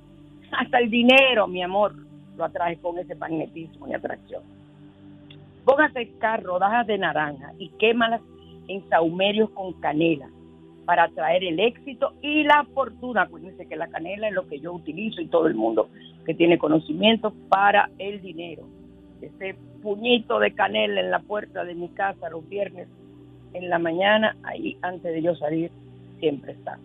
hasta 0.52 0.80
el 0.80 0.90
dinero, 0.90 1.48
mi 1.48 1.62
amor, 1.62 1.94
lo 2.38 2.46
atraes 2.46 2.80
con 2.80 2.98
ese 2.98 3.16
magnetismo 3.16 3.88
y 3.88 3.94
atracción. 3.94 4.42
Ponga 5.66 5.86
a 5.86 5.92
secar 5.92 6.42
rodajas 6.42 6.88
de 6.88 6.98
naranja 6.98 7.54
y 7.60 7.70
quémalas 7.78 8.22
en 8.68 8.88
saumerios 8.90 9.50
con 9.52 9.74
canela 9.74 10.30
para 10.86 11.04
atraer 11.04 11.44
el 11.44 11.60
éxito 11.60 12.14
y 12.22 12.44
la 12.44 12.66
fortuna. 12.74 13.24
Acuérdense 13.24 13.68
que 13.68 13.76
la 13.76 13.88
canela 13.90 14.30
es 14.30 14.34
lo 14.34 14.48
que 14.48 14.60
yo 14.60 14.74
utilizo 14.74 15.22
y 15.22 15.28
todo 15.28 15.48
el 15.48 15.56
mundo 15.56 15.90
que 16.26 16.34
tiene 16.34 16.58
conocimiento 16.58 17.34
para 17.50 17.90
el 18.00 18.22
dinero. 18.22 18.64
Ese 19.22 19.56
puñito 19.84 20.40
de 20.40 20.54
canela 20.54 21.02
en 21.02 21.12
la 21.12 21.20
puerta 21.20 21.64
de 21.66 21.76
mi 21.76 21.90
casa 21.90 22.30
los 22.30 22.48
viernes 22.48 22.88
en 23.54 23.70
la 23.70 23.80
mañana, 23.80 24.36
ahí 24.44 24.78
antes 24.82 25.14
de 25.14 25.22
yo 25.22 25.36
salir, 25.36 25.72
siempre 26.20 26.54
está. 26.54 26.78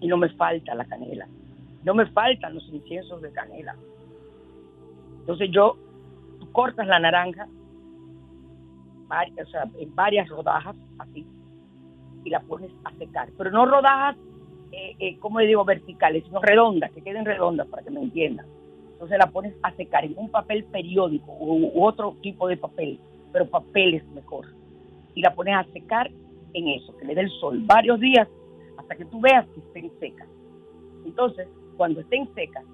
Y 0.00 0.08
no 0.08 0.16
me 0.16 0.28
falta 0.30 0.74
la 0.74 0.84
canela, 0.84 1.26
no 1.84 1.94
me 1.94 2.06
faltan 2.06 2.54
los 2.54 2.68
inciensos 2.68 3.22
de 3.22 3.32
canela. 3.32 3.76
Entonces 5.20 5.50
yo, 5.52 5.76
cortas 6.52 6.86
la 6.86 6.98
naranja, 6.98 7.46
en 9.78 9.94
varias 9.94 10.28
rodajas, 10.28 10.74
así, 10.98 11.26
y 12.24 12.30
la 12.30 12.40
pones 12.40 12.70
a 12.84 12.92
secar. 12.96 13.28
Pero 13.36 13.50
no 13.50 13.66
rodajas, 13.66 14.16
eh, 14.72 14.96
eh, 14.98 15.18
como 15.18 15.38
le 15.38 15.46
digo, 15.46 15.64
verticales, 15.64 16.24
sino 16.24 16.40
redondas, 16.40 16.90
que 16.92 17.02
queden 17.02 17.24
redondas 17.24 17.68
para 17.68 17.82
que 17.82 17.90
me 17.90 18.00
entiendan. 18.00 18.46
Entonces 18.92 19.18
la 19.18 19.26
pones 19.30 19.54
a 19.62 19.72
secar 19.72 20.04
en 20.04 20.14
un 20.16 20.30
papel 20.30 20.64
periódico 20.64 21.36
u 21.40 21.84
otro 21.84 22.16
tipo 22.22 22.48
de 22.48 22.56
papel, 22.56 22.98
pero 23.32 23.46
papel 23.46 23.94
es 23.94 24.06
mejor 24.08 24.46
y 25.14 25.22
la 25.22 25.34
pones 25.34 25.54
a 25.54 25.64
secar 25.72 26.10
en 26.54 26.68
eso, 26.68 26.96
que 26.96 27.04
le 27.04 27.14
dé 27.14 27.22
el 27.22 27.30
sol 27.40 27.62
varios 27.64 28.00
días 28.00 28.28
hasta 28.76 28.96
que 28.96 29.04
tú 29.04 29.20
veas 29.20 29.46
que 29.48 29.60
estén 29.60 29.90
secas. 30.00 30.28
Entonces, 31.04 31.48
cuando 31.76 32.00
estén 32.00 32.32
secas, 32.34 32.64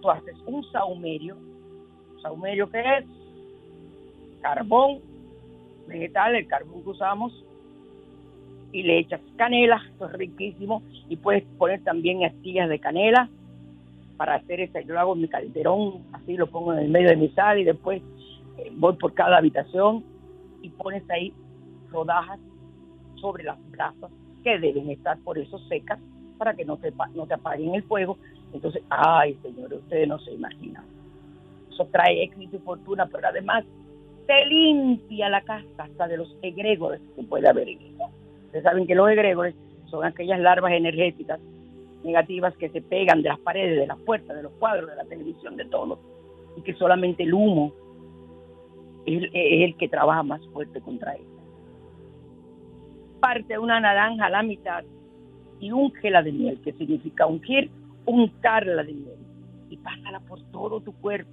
tú 0.00 0.10
haces 0.10 0.36
un 0.46 0.64
saumerio. 0.70 1.36
¿Saumerio 2.22 2.70
qué 2.70 2.80
es? 2.80 3.04
Carbón 4.40 5.00
vegetal, 5.86 6.34
el 6.34 6.46
carbón 6.46 6.82
que 6.82 6.90
usamos, 6.90 7.44
y 8.72 8.82
le 8.82 8.98
echas 8.98 9.20
canela, 9.36 9.82
esto 9.90 10.06
es 10.06 10.12
riquísimo, 10.12 10.82
y 11.08 11.16
puedes 11.16 11.44
poner 11.58 11.82
también 11.84 12.24
astillas 12.24 12.68
de 12.68 12.78
canela 12.78 13.28
para 14.16 14.34
hacer 14.36 14.60
ese, 14.60 14.84
yo 14.84 14.98
hago 14.98 15.14
mi 15.14 15.28
calderón, 15.28 16.02
así 16.12 16.36
lo 16.36 16.46
pongo 16.46 16.72
en 16.72 16.80
el 16.80 16.88
medio 16.88 17.10
de 17.10 17.16
mi 17.16 17.28
sal 17.30 17.58
y 17.58 17.64
después 17.64 18.02
eh, 18.58 18.72
voy 18.74 18.94
por 18.94 19.12
cada 19.12 19.36
habitación 19.36 20.04
y 20.62 20.70
pones 20.70 21.08
ahí 21.10 21.34
rodajas 21.90 22.40
sobre 23.16 23.44
las 23.44 23.58
brasas 23.70 24.10
que 24.42 24.58
deben 24.58 24.90
estar 24.90 25.18
por 25.18 25.38
eso 25.38 25.58
secas 25.68 25.98
para 26.38 26.54
que 26.54 26.64
no 26.64 26.76
te, 26.76 26.92
no 27.14 27.26
te 27.26 27.34
apaguen 27.34 27.74
el 27.74 27.82
fuego. 27.82 28.18
Entonces, 28.52 28.82
ay 28.90 29.34
señores, 29.42 29.78
ustedes 29.80 30.08
no 30.08 30.18
se 30.18 30.32
imaginan. 30.32 30.84
Eso 31.70 31.86
trae 31.90 32.22
éxito 32.22 32.56
y 32.56 32.60
fortuna, 32.60 33.06
pero 33.06 33.28
además 33.28 33.64
te 34.26 34.46
limpia 34.46 35.28
la 35.28 35.42
casa 35.42 35.66
hasta 35.78 36.08
de 36.08 36.18
los 36.18 36.36
egregores 36.42 37.00
que 37.14 37.22
puede 37.22 37.48
haber 37.48 37.68
en 37.68 37.80
ella. 37.80 38.08
Ustedes 38.46 38.64
saben 38.64 38.86
que 38.86 38.94
los 38.94 39.08
egregores 39.10 39.54
son 39.90 40.04
aquellas 40.04 40.40
larvas 40.40 40.72
energéticas 40.72 41.40
negativas 42.04 42.56
que 42.56 42.68
se 42.70 42.80
pegan 42.80 43.22
de 43.22 43.28
las 43.28 43.38
paredes, 43.40 43.78
de 43.78 43.86
las 43.86 43.98
puertas, 43.98 44.36
de 44.36 44.42
los 44.42 44.52
cuadros, 44.52 44.90
de 44.90 44.96
la 44.96 45.04
televisión, 45.04 45.56
de 45.56 45.64
todo, 45.66 45.98
y 46.56 46.62
que 46.62 46.74
solamente 46.74 47.24
el 47.24 47.34
humo 47.34 47.72
es, 49.04 49.24
el 49.32 49.76
que 49.76 49.88
trabaja 49.88 50.22
más 50.22 50.40
fuerte 50.48 50.80
contra 50.80 51.14
ella. 51.14 51.35
Parte 53.26 53.58
una 53.58 53.80
naranja 53.80 54.26
a 54.26 54.30
la 54.30 54.42
mitad 54.44 54.84
y 55.58 55.72
úngela 55.72 56.22
de 56.22 56.30
miel, 56.30 56.60
que 56.62 56.72
significa 56.74 57.26
ungir, 57.26 57.68
untarla 58.04 58.84
de 58.84 58.92
miel, 58.92 59.18
y 59.68 59.76
pásala 59.78 60.20
por 60.20 60.40
todo 60.52 60.80
tu 60.80 60.92
cuerpo 60.92 61.30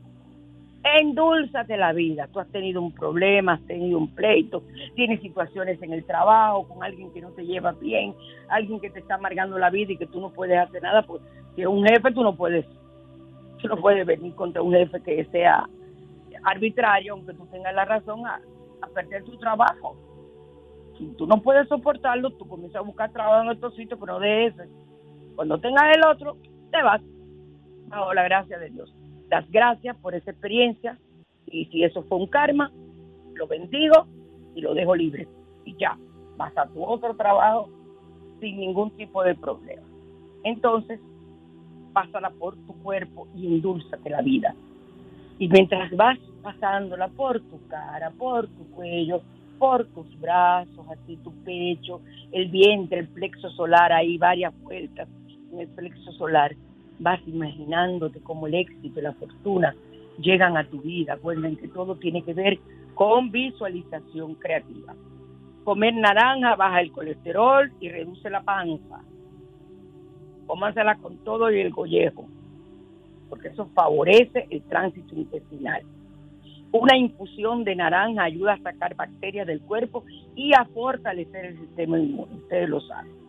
endulzate 0.84 1.78
la 1.78 1.94
vida. 1.94 2.28
Tú 2.28 2.40
has 2.40 2.48
tenido 2.50 2.82
un 2.82 2.92
problema, 2.92 3.54
has 3.54 3.62
tenido 3.68 3.98
un 3.98 4.10
pleito, 4.10 4.64
tienes 4.96 5.22
situaciones 5.22 5.82
en 5.82 5.94
el 5.94 6.04
trabajo 6.04 6.68
con 6.68 6.84
alguien 6.84 7.12
que 7.14 7.22
no 7.22 7.30
te 7.30 7.46
lleva 7.46 7.72
bien, 7.74 8.14
alguien 8.50 8.80
que 8.80 8.90
te 8.90 9.00
está 9.00 9.16
amargando 9.16 9.58
la 9.58 9.70
vida 9.70 9.94
y 9.94 9.98
que 9.98 10.08
tú 10.08 10.20
no 10.20 10.30
puedes 10.30 10.58
hacer 10.58 10.82
nada, 10.82 11.04
pues 11.04 11.22
si 11.56 11.62
es 11.62 11.68
un 11.68 11.86
jefe 11.86 12.12
tú 12.12 12.24
no 12.24 12.36
puedes, 12.36 12.66
tú 13.62 13.68
no 13.68 13.78
puedes 13.78 14.06
venir 14.06 14.36
contra 14.36 14.62
un 14.62 14.74
jefe 14.74 15.00
que 15.02 15.24
sea 15.26 15.70
arbitrario, 16.44 17.14
aunque 17.14 17.34
tú 17.34 17.46
tengas 17.52 17.74
la 17.74 17.86
razón 17.86 18.26
a, 18.28 18.42
perder 18.94 19.24
tu 19.24 19.38
trabajo. 19.38 19.96
Tú 21.18 21.28
no 21.28 21.42
puedes 21.42 21.68
soportarlo, 21.68 22.32
tú 22.32 22.48
comienzas 22.48 22.82
a 22.82 22.86
buscar 22.86 23.12
trabajo 23.12 23.44
en 23.44 23.50
otro 23.50 23.72
sitio, 23.72 24.00
pero 24.00 24.20
de 24.20 24.48
ese. 24.48 24.68
Cuando 25.36 25.60
tengas 25.60 25.96
el 25.96 26.06
otro, 26.06 26.38
te 26.72 26.82
vas. 26.84 27.02
Bajo 27.88 28.14
la 28.14 28.24
gracia 28.24 28.58
de 28.58 28.70
Dios 28.70 28.94
das 29.34 29.50
gracias 29.50 29.98
por 29.98 30.14
esa 30.14 30.30
experiencia 30.30 30.96
y 31.48 31.66
si 31.66 31.84
eso 31.84 32.04
fue 32.04 32.20
un 32.20 32.28
karma, 32.28 32.72
lo 33.34 33.48
bendigo 33.48 34.06
y 34.54 34.62
lo 34.62 34.76
dejo 34.76 34.96
libre. 34.96 35.28
Y 35.66 35.76
ya, 35.78 35.98
vas 36.38 36.56
a 36.56 36.68
tu 36.68 36.84
otro 36.84 37.16
trabajo 37.16 37.68
sin 38.40 38.60
ningún 38.60 38.92
tipo 38.92 39.24
de 39.24 39.34
problema. 39.34 39.82
Entonces, 40.44 41.00
pásala 41.94 42.30
por 42.30 42.56
tu 42.56 42.74
cuerpo 42.84 43.28
y 43.36 43.48
indúlzate 43.48 44.10
la 44.12 44.22
vida. 44.22 44.54
Y 45.40 45.48
mientras 45.48 45.92
vas 45.96 46.20
pasándola 46.44 47.08
por 47.08 47.40
tu 47.42 47.68
cara, 47.68 48.12
por 48.12 48.48
tu 48.48 48.70
cuello, 48.72 49.22
por 49.64 49.86
tus 49.86 50.20
brazos, 50.20 50.86
así 50.92 51.16
tu 51.24 51.32
pecho, 51.46 52.02
el 52.34 52.50
vientre, 52.50 53.00
el 53.00 53.08
plexo 53.08 53.50
solar, 53.52 53.94
hay 53.94 54.18
varias 54.18 54.54
vueltas 54.60 55.08
en 55.54 55.60
el 55.62 55.68
plexo 55.70 56.12
solar 56.12 56.54
vas 57.00 57.20
imaginándote 57.28 58.20
como 58.20 58.48
el 58.48 58.56
éxito 58.56 59.00
y 59.00 59.04
la 59.04 59.14
fortuna 59.14 59.74
llegan 60.20 60.58
a 60.58 60.68
tu 60.68 60.82
vida. 60.82 61.14
Acuérdense 61.14 61.62
que 61.62 61.68
todo 61.70 61.96
tiene 61.96 62.24
que 62.24 62.34
ver 62.34 62.60
con 62.94 63.32
visualización 63.32 64.36
creativa. 64.36 64.94
Comer 65.64 65.94
naranja 65.96 66.56
baja 66.56 66.82
el 66.82 66.92
colesterol 66.92 67.72
y 67.80 67.88
reduce 67.88 68.30
la 68.30 68.44
panza. 68.44 69.02
Cómansela 70.46 70.98
con 70.98 71.18
todo 71.20 71.50
y 71.50 71.62
el 71.62 71.72
gollejo, 71.72 72.28
porque 73.30 73.48
eso 73.48 73.70
favorece 73.74 74.46
el 74.50 74.62
tránsito 74.64 75.16
intestinal. 75.16 75.84
Una 76.74 76.98
infusión 76.98 77.64
de 77.64 77.76
naranja 77.76 78.24
ayuda 78.24 78.54
a 78.54 78.62
sacar 78.62 78.96
bacterias 78.96 79.48
del 79.48 79.62
cuerpo 79.62 80.04
y 80.36 80.54
a 80.54 80.66
fortalecer 80.66 81.46
el 81.46 81.60
sistema 81.60 81.98
inmune. 81.98 82.36
Ustedes 82.36 82.68
lo 82.68 82.82
saben 82.82 83.24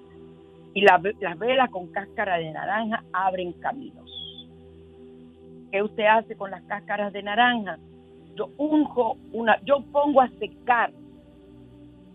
y 0.74 0.82
las 0.82 1.38
velas 1.38 1.70
con 1.70 1.86
cáscara 1.86 2.36
de 2.36 2.50
naranja 2.50 3.04
abren 3.12 3.52
caminos. 3.52 4.10
¿Qué 5.70 5.82
usted 5.82 6.04
hace 6.04 6.36
con 6.36 6.50
las 6.50 6.62
cáscaras 6.64 7.12
de 7.12 7.22
naranja? 7.22 7.78
Yo 8.34 8.50
unjo 8.58 9.16
una, 9.32 9.60
yo 9.64 9.82
pongo 9.92 10.20
a 10.20 10.28
secar. 10.40 10.90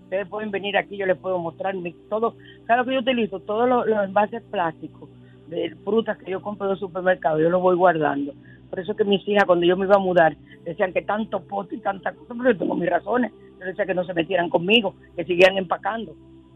Ustedes 0.04 0.28
pueden 0.28 0.52
venir 0.52 0.76
aquí, 0.76 0.98
yo 0.98 1.06
les 1.06 1.18
puedo 1.18 1.40
mostrar 1.40 1.74
todo, 2.10 2.36
cada 2.66 2.84
que 2.84 2.94
yo 2.94 3.00
utilizo, 3.00 3.40
todos 3.40 3.70
los, 3.70 3.88
envases 4.04 4.44
plásticos 4.44 5.10
de 5.48 5.76
frutas 5.84 6.18
que 6.18 6.32
yo 6.32 6.42
compro 6.42 6.68
del 6.68 6.78
supermercado, 6.78 7.40
yo 7.40 7.50
los 7.50 7.62
voy 7.62 7.76
guardando. 7.76 8.34
Por 8.70 8.80
eso 8.80 8.96
que 8.96 9.04
mis 9.04 9.26
hijas, 9.28 9.46
cuando 9.46 9.66
yo 9.66 9.78
me 9.78 9.86
iba 9.86 9.96
a 9.96 10.00
mudar, 10.00 10.36
decían 10.64 10.94
que 10.94 11.02
tanto 11.02 11.42
pote 11.42 11.76
y 11.76 11.80
tanta 11.80 12.14
cosa, 12.14 12.34
pero 12.38 12.52
yo 12.52 12.58
tengo 12.58 12.76
mis 12.76 12.90
razones. 12.90 13.32
Yo 13.60 13.66
decía 13.66 13.86
que 13.86 13.94
no 13.94 14.04
se 14.04 14.14
metieran 14.14 14.50
conmigo, 14.50 14.96
que 15.16 15.26
siguieran 15.26 15.58
empacando. 15.58 16.16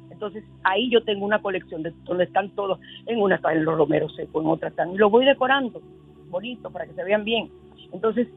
Entonces 0.09 0.43
ahí 0.63 0.89
yo 0.89 1.03
tengo 1.03 1.25
una 1.25 1.41
colección 1.41 1.83
de 1.83 1.91
donde 2.03 2.25
están 2.25 2.51
todos, 2.51 2.79
en 3.07 3.19
una 3.19 3.35
están 3.35 3.63
los 3.65 3.77
romeros 3.77 4.15
secos, 4.15 4.43
en 4.43 4.49
otra 4.49 4.69
están, 4.69 4.93
y 4.93 4.97
lo 4.97 5.09
voy 5.09 5.25
decorando, 5.25 5.81
bonito, 6.29 6.69
para 6.71 6.85
que 6.85 6.93
se 6.93 7.03
vean 7.03 7.23
bien. 7.23 7.49
Entonces, 7.91 8.27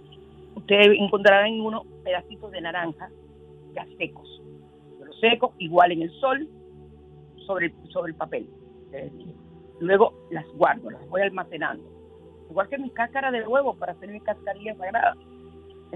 ustedes 0.54 0.98
encontrarán 0.98 1.46
en 1.46 1.60
uno 1.60 1.84
pedacitos 2.02 2.50
de 2.50 2.60
naranja 2.60 3.10
ya 3.74 3.86
secos, 3.98 4.42
pero 4.98 5.12
secos, 5.14 5.52
igual 5.58 5.92
en 5.92 6.02
el 6.02 6.10
sol, 6.12 6.48
sobre, 7.46 7.72
sobre 7.90 8.12
el 8.12 8.16
papel. 8.16 8.48
Luego 9.80 10.14
las 10.30 10.46
guardo, 10.54 10.90
las 10.90 11.06
voy 11.08 11.20
almacenando. 11.20 11.84
Igual 12.50 12.68
que 12.68 12.78
mis 12.78 12.92
cáscaras 12.92 13.32
de 13.32 13.46
huevo 13.46 13.74
para 13.74 13.92
hacer 13.92 14.08
mi 14.08 14.20
cascarilla 14.20 14.74
sagrada. 14.76 15.14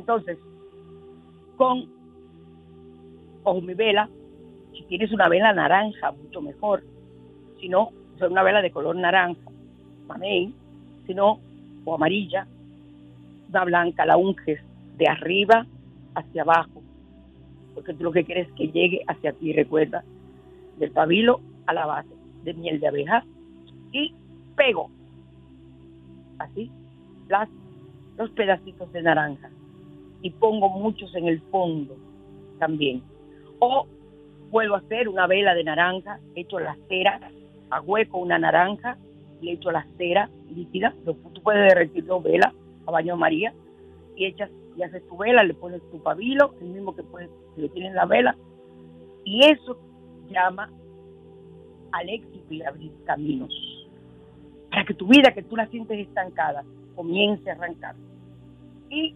Entonces, 0.00 0.38
con, 1.56 1.86
mi 3.66 3.74
vela, 3.74 4.08
si 4.72 4.82
tienes 4.84 5.12
una 5.12 5.28
vela 5.28 5.52
naranja, 5.52 6.12
mucho 6.12 6.40
mejor. 6.40 6.82
Si 7.60 7.68
no, 7.68 7.90
una 8.18 8.42
vela 8.42 8.62
de 8.62 8.70
color 8.70 8.96
naranja, 8.96 9.50
si 11.06 11.14
no, 11.14 11.38
o 11.84 11.94
amarilla, 11.94 12.46
una 13.50 13.64
blanca, 13.64 14.06
la 14.06 14.16
unges 14.16 14.60
de 14.96 15.06
arriba 15.06 15.66
hacia 16.14 16.42
abajo, 16.42 16.82
porque 17.74 17.92
tú 17.92 18.04
lo 18.04 18.12
que 18.12 18.24
quieres 18.24 18.48
es 18.48 18.54
que 18.54 18.68
llegue 18.68 19.02
hacia 19.06 19.32
ti, 19.32 19.52
recuerda, 19.52 20.02
del 20.78 20.92
pabilo 20.92 21.40
a 21.66 21.74
la 21.74 21.84
base 21.84 22.14
de 22.44 22.54
miel 22.54 22.80
de 22.80 22.88
abeja 22.88 23.22
y 23.92 24.14
pego. 24.56 24.90
Así 26.38 26.70
las, 27.28 27.48
los 28.16 28.30
pedacitos 28.30 28.90
de 28.92 29.02
naranja 29.02 29.50
y 30.22 30.30
pongo 30.30 30.68
muchos 30.68 31.14
en 31.14 31.28
el 31.28 31.40
fondo 31.50 31.96
también. 32.58 33.02
O 33.58 33.86
puedo 34.50 34.74
hacer 34.74 35.08
una 35.08 35.26
vela 35.26 35.54
de 35.54 35.64
naranja, 35.64 36.18
hecho 36.34 36.58
la 36.58 36.76
cera, 36.88 37.20
a 37.70 37.80
hueco 37.80 38.18
una 38.18 38.38
naranja, 38.38 38.96
le 39.40 39.52
echo 39.52 39.70
la 39.70 39.86
cera 39.96 40.28
líquida, 40.54 40.94
tú 41.04 41.42
puedes 41.42 41.68
derretir 41.68 42.04
dos 42.04 42.22
velas 42.22 42.52
a 42.86 42.90
baño 42.90 43.16
María 43.16 43.54
y 44.16 44.26
echas 44.26 44.50
y 44.76 44.82
haces 44.82 45.06
tu 45.08 45.16
vela, 45.16 45.42
le 45.42 45.54
pones 45.54 45.80
tu 45.90 46.02
pabilo, 46.02 46.54
el 46.60 46.68
mismo 46.68 46.94
que 46.94 47.02
puedes, 47.02 47.30
si 47.54 47.62
le 47.62 47.68
tienes 47.70 47.94
la 47.94 48.06
vela, 48.06 48.36
y 49.24 49.44
eso 49.44 49.78
llama 50.28 50.70
al 51.92 52.08
éxito 52.08 52.54
y 52.54 52.62
abrir 52.62 52.92
caminos. 53.04 53.52
Para 54.70 54.84
que 54.84 54.94
tu 54.94 55.06
vida, 55.06 55.32
que 55.34 55.42
tú 55.42 55.56
la 55.56 55.66
sientes 55.66 55.98
estancada, 55.98 56.64
comience 56.94 57.50
a 57.50 57.54
arrancar. 57.54 57.96
Y 58.88 59.14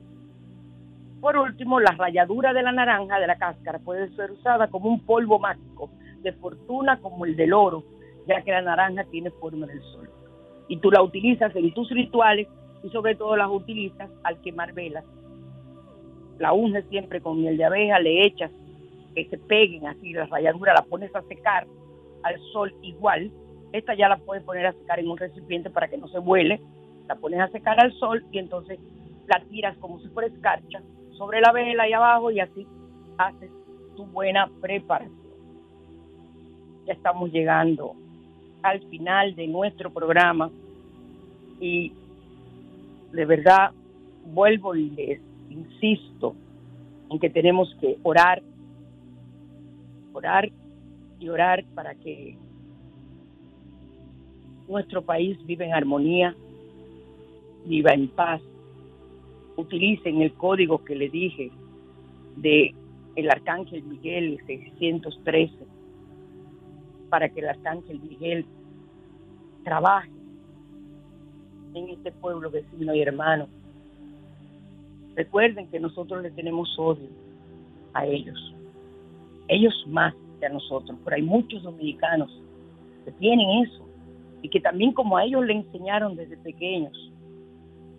por 1.24 1.38
último, 1.38 1.80
la 1.80 1.92
ralladura 1.92 2.52
de 2.52 2.62
la 2.62 2.70
naranja 2.70 3.18
de 3.18 3.26
la 3.26 3.38
cáscara 3.38 3.78
puede 3.78 4.14
ser 4.14 4.30
usada 4.30 4.68
como 4.68 4.90
un 4.90 5.00
polvo 5.00 5.38
mágico 5.38 5.88
de 6.20 6.34
fortuna 6.34 7.00
como 7.00 7.24
el 7.24 7.34
del 7.34 7.54
oro, 7.54 7.82
ya 8.28 8.42
que 8.42 8.50
la 8.50 8.60
naranja 8.60 9.04
tiene 9.04 9.30
forma 9.30 9.66
del 9.66 9.80
sol. 9.84 10.10
Y 10.68 10.76
tú 10.76 10.90
la 10.90 11.00
utilizas 11.00 11.56
en 11.56 11.72
tus 11.72 11.88
rituales 11.88 12.46
y 12.82 12.90
sobre 12.90 13.14
todo 13.14 13.36
las 13.36 13.48
utilizas 13.48 14.10
al 14.22 14.38
quemar 14.42 14.74
velas. 14.74 15.02
La 16.38 16.52
unges 16.52 16.84
siempre 16.90 17.22
con 17.22 17.40
miel 17.40 17.56
de 17.56 17.64
abeja, 17.64 17.98
le 18.00 18.26
echas 18.26 18.50
que 19.14 19.24
se 19.24 19.38
peguen 19.38 19.86
así, 19.86 20.12
la 20.12 20.26
ralladura 20.26 20.74
la 20.74 20.82
pones 20.82 21.16
a 21.16 21.22
secar 21.22 21.66
al 22.22 22.38
sol 22.52 22.70
igual. 22.82 23.30
Esta 23.72 23.94
ya 23.94 24.10
la 24.10 24.18
puedes 24.18 24.44
poner 24.44 24.66
a 24.66 24.74
secar 24.74 25.00
en 25.00 25.08
un 25.08 25.16
recipiente 25.16 25.70
para 25.70 25.88
que 25.88 25.96
no 25.96 26.06
se 26.08 26.18
vuele. 26.18 26.60
La 27.08 27.14
pones 27.14 27.40
a 27.40 27.48
secar 27.48 27.82
al 27.82 27.94
sol 27.94 28.22
y 28.30 28.36
entonces 28.36 28.78
la 29.26 29.42
tiras 29.48 29.74
como 29.78 29.98
si 30.00 30.08
fuera 30.08 30.28
escarcha 30.28 30.82
sobre 31.16 31.40
la 31.40 31.52
vela 31.52 31.88
y 31.88 31.92
abajo 31.92 32.30
y 32.30 32.40
así 32.40 32.66
haces 33.18 33.50
tu 33.96 34.04
buena 34.06 34.50
preparación. 34.60 35.14
Ya 36.86 36.92
estamos 36.92 37.30
llegando 37.32 37.94
al 38.62 38.80
final 38.88 39.34
de 39.34 39.46
nuestro 39.46 39.90
programa 39.92 40.50
y 41.60 41.92
de 43.12 43.24
verdad 43.24 43.72
vuelvo 44.26 44.74
y 44.74 44.90
les 44.90 45.20
insisto 45.50 46.34
en 47.10 47.18
que 47.18 47.30
tenemos 47.30 47.74
que 47.80 47.96
orar, 48.02 48.42
orar 50.12 50.50
y 51.20 51.28
orar 51.28 51.64
para 51.74 51.94
que 51.94 52.36
nuestro 54.68 55.02
país 55.02 55.38
viva 55.46 55.64
en 55.64 55.74
armonía, 55.74 56.34
viva 57.66 57.92
en 57.92 58.08
paz. 58.08 58.40
Utilicen 59.56 60.22
el 60.22 60.32
código 60.34 60.84
que 60.84 60.94
le 60.94 61.08
dije 61.08 61.50
de 62.36 62.74
el 63.16 63.30
Arcángel 63.30 63.82
Miguel 63.84 64.40
613 64.46 65.54
para 67.08 67.28
que 67.28 67.40
el 67.40 67.48
Arcángel 67.48 68.00
Miguel 68.00 68.44
trabaje 69.62 70.10
en 71.74 71.88
este 71.90 72.10
pueblo 72.12 72.50
vecino 72.50 72.94
y 72.94 73.02
hermano. 73.02 73.48
Recuerden 75.14 75.68
que 75.68 75.78
nosotros 75.78 76.22
le 76.22 76.30
tenemos 76.30 76.76
odio 76.78 77.08
a 77.92 78.04
ellos, 78.06 78.54
ellos 79.48 79.72
más 79.86 80.14
que 80.40 80.46
a 80.46 80.48
nosotros, 80.48 80.98
pero 81.04 81.16
hay 81.16 81.22
muchos 81.22 81.62
dominicanos 81.62 82.30
que 83.04 83.12
tienen 83.12 83.64
eso 83.64 83.86
y 84.42 84.48
que 84.48 84.60
también 84.60 84.92
como 84.92 85.16
a 85.16 85.24
ellos 85.24 85.44
le 85.46 85.54
enseñaron 85.54 86.16
desde 86.16 86.36
pequeños, 86.36 87.12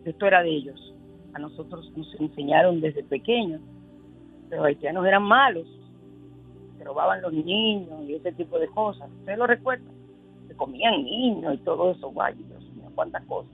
esto 0.03 0.27
era 0.27 0.43
de 0.43 0.49
ellos, 0.49 0.93
a 1.35 1.39
nosotros 1.39 1.91
nos 1.95 2.13
enseñaron 2.19 2.81
desde 2.81 3.03
pequeños, 3.03 3.61
los 4.49 4.65
haitianos 4.65 5.05
eran 5.05 5.23
malos, 5.23 5.67
se 6.77 6.83
robaban 6.83 7.21
los 7.21 7.33
niños 7.33 7.93
y 8.07 8.15
ese 8.15 8.31
tipo 8.31 8.57
de 8.57 8.67
cosas, 8.69 9.09
¿ustedes 9.19 9.37
lo 9.37 9.45
recuerdan? 9.45 9.93
Se 10.47 10.55
comían 10.55 11.03
niños 11.03 11.55
y 11.55 11.57
todo 11.57 11.91
eso, 11.91 12.09
guay, 12.11 12.33
Dios 12.35 12.63
mío, 12.75 12.89
cuántas 12.95 13.23
cosas 13.25 13.51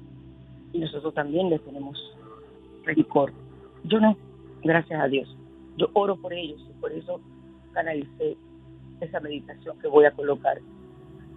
y 0.73 0.79
nosotros 0.79 1.13
también 1.13 1.49
les 1.49 1.61
tenemos 1.63 1.97
rencor. 2.83 3.33
Yo 3.83 3.99
no, 3.99 4.15
gracias 4.63 5.01
a 5.01 5.07
Dios. 5.07 5.35
Yo 5.77 5.87
oro 5.93 6.15
por 6.15 6.33
ellos 6.33 6.61
y 6.69 6.79
por 6.79 6.91
eso 6.91 7.19
canalicé 7.73 8.37
esa 8.99 9.19
meditación 9.19 9.77
que 9.79 9.87
voy 9.87 10.05
a 10.05 10.11
colocar 10.11 10.59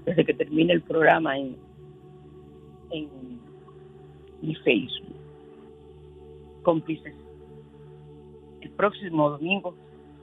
desde 0.05 0.24
que 0.24 0.34
termine 0.34 0.72
el 0.74 0.82
programa 0.82 1.38
en, 1.38 1.57
en 2.90 3.09
mi 4.42 4.55
Facebook. 4.57 5.24
Cómplices. 6.65 7.15
El 8.62 8.71
próximo 8.71 9.29
domingo 9.29 9.75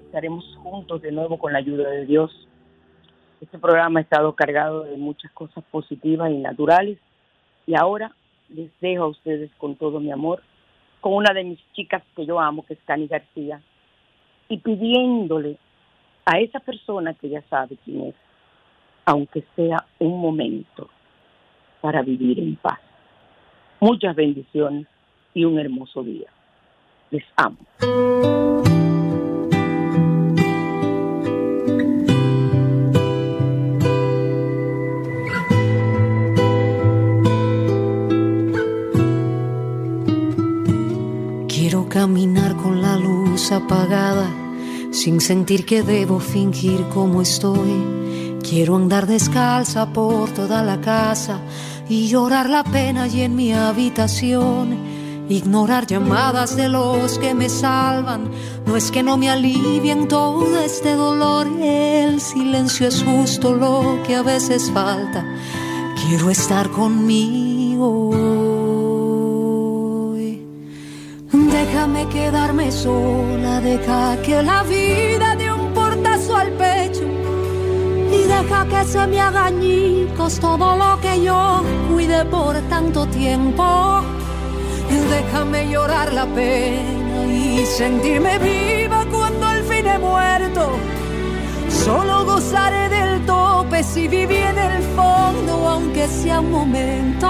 estaremos 0.06 0.44
juntos 0.64 1.02
de 1.04 1.12
nuevo 1.12 1.38
con 1.38 1.54
la 1.54 1.60
ayuda 1.60 1.88
de 1.90 2.08
Dios. 2.08 2.48
Este 3.40 3.60
programa 3.60 4.00
ha 4.00 4.04
estado 4.04 4.34
cargado 4.34 4.84
de 4.84 4.98
muchas 4.98 5.32
cosas 5.34 5.64
positivas 5.72 6.32
y 6.32 6.38
naturales 6.40 6.98
y 7.68 7.76
ahora 7.76 8.14
les 8.50 8.72
dejo 8.82 9.04
a 9.04 9.08
ustedes 9.10 9.52
con 9.60 9.76
todo 9.76 10.00
mi 10.00 10.12
amor, 10.12 10.42
con 11.00 11.14
una 11.14 11.32
de 11.32 11.44
mis 11.44 11.60
chicas 11.74 12.02
que 12.16 12.26
yo 12.26 12.40
amo, 12.40 12.66
que 12.66 12.74
es 12.74 12.80
Cani 12.86 13.06
García, 13.06 13.62
y 14.50 14.58
pidiéndole 14.58 15.58
a 16.26 16.40
esa 16.40 16.60
persona 16.60 17.14
que 17.14 17.30
ya 17.30 17.44
sabe 17.44 17.78
quién 17.86 18.08
es, 18.08 18.16
aunque 19.06 19.46
sea 19.56 19.86
un 20.00 20.20
momento, 20.20 20.90
para 21.82 22.02
vivir 22.02 22.40
en 22.40 22.56
paz. 22.56 22.80
Muchas 23.80 24.16
bendiciones 24.16 24.88
y 25.34 25.46
un 25.46 25.60
hermoso 25.60 26.04
día. 26.04 26.30
Les 27.12 27.24
amo. 27.36 27.58
caminar 41.92 42.56
con 42.56 42.82
la 42.82 42.96
luz 42.96 43.52
apagada, 43.52 44.30
sin 44.92 45.20
sentir 45.20 45.66
que 45.66 45.84
debo 45.84 46.20
fingir 46.20 46.82
como 46.94 47.22
estoy. 47.22 48.40
Quiero 48.42 48.78
andar 48.78 49.08
descalza 49.08 49.92
por 49.92 50.30
toda 50.32 50.64
la 50.64 50.80
casa 50.80 51.42
y 51.90 52.08
llorar 52.08 52.50
la 52.50 52.64
pena 52.64 53.08
y 53.08 53.22
en 53.22 53.36
mi 53.36 53.52
habitación. 53.52 55.01
Ignorar 55.30 55.88
llamadas 55.88 56.56
de 56.56 56.68
los 56.68 57.18
que 57.20 57.34
me 57.34 57.50
salvan, 57.50 58.30
no 58.66 58.76
es 58.76 58.92
que 58.92 59.04
no 59.04 59.18
me 59.18 59.30
alivien 59.30 60.08
todo 60.08 60.60
este 60.60 60.96
dolor, 60.96 61.48
el 61.62 62.20
silencio 62.20 62.88
es 62.88 63.04
justo 63.04 63.54
lo 63.56 64.00
que 64.06 64.16
a 64.16 64.24
veces 64.24 64.70
falta. 64.72 65.26
Quiero 65.96 66.30
estar 66.30 66.70
conmigo 66.70 68.32
Déjame 71.72 72.06
quedarme 72.10 72.72
sola, 72.72 73.62
deja 73.62 74.22
que 74.22 74.44
la 74.44 74.62
vida 74.64 75.36
dé 75.38 75.52
un 75.52 75.74
portazo 75.74 76.36
al 76.36 76.52
pecho. 76.52 77.04
Y 78.12 78.28
deja 78.28 78.68
que 78.68 78.84
se 78.86 79.08
me 79.08 79.22
haga 79.22 79.46
añicos 79.46 80.40
todo 80.40 80.76
lo 80.76 81.00
que 81.00 81.24
yo 81.24 81.64
cuide 81.90 82.26
por 82.26 82.56
tanto 82.70 83.08
tiempo. 83.08 84.02
Déjame 85.10 85.70
llorar 85.70 86.12
la 86.14 86.26
pena 86.26 87.26
y 87.28 87.66
sentirme 87.66 88.38
viva 88.40 89.06
cuando 89.10 89.46
al 89.46 89.64
fin 89.64 89.88
he 89.88 89.98
muerto. 90.00 90.78
Solo 91.70 92.26
gozaré 92.26 92.90
del 92.90 93.26
tope 93.26 93.84
si 93.84 94.08
viví 94.08 94.36
en 94.36 94.58
el 94.58 94.84
fondo, 94.96 95.70
aunque 95.70 96.08
sea 96.08 96.42
un 96.42 96.52
momento, 96.52 97.28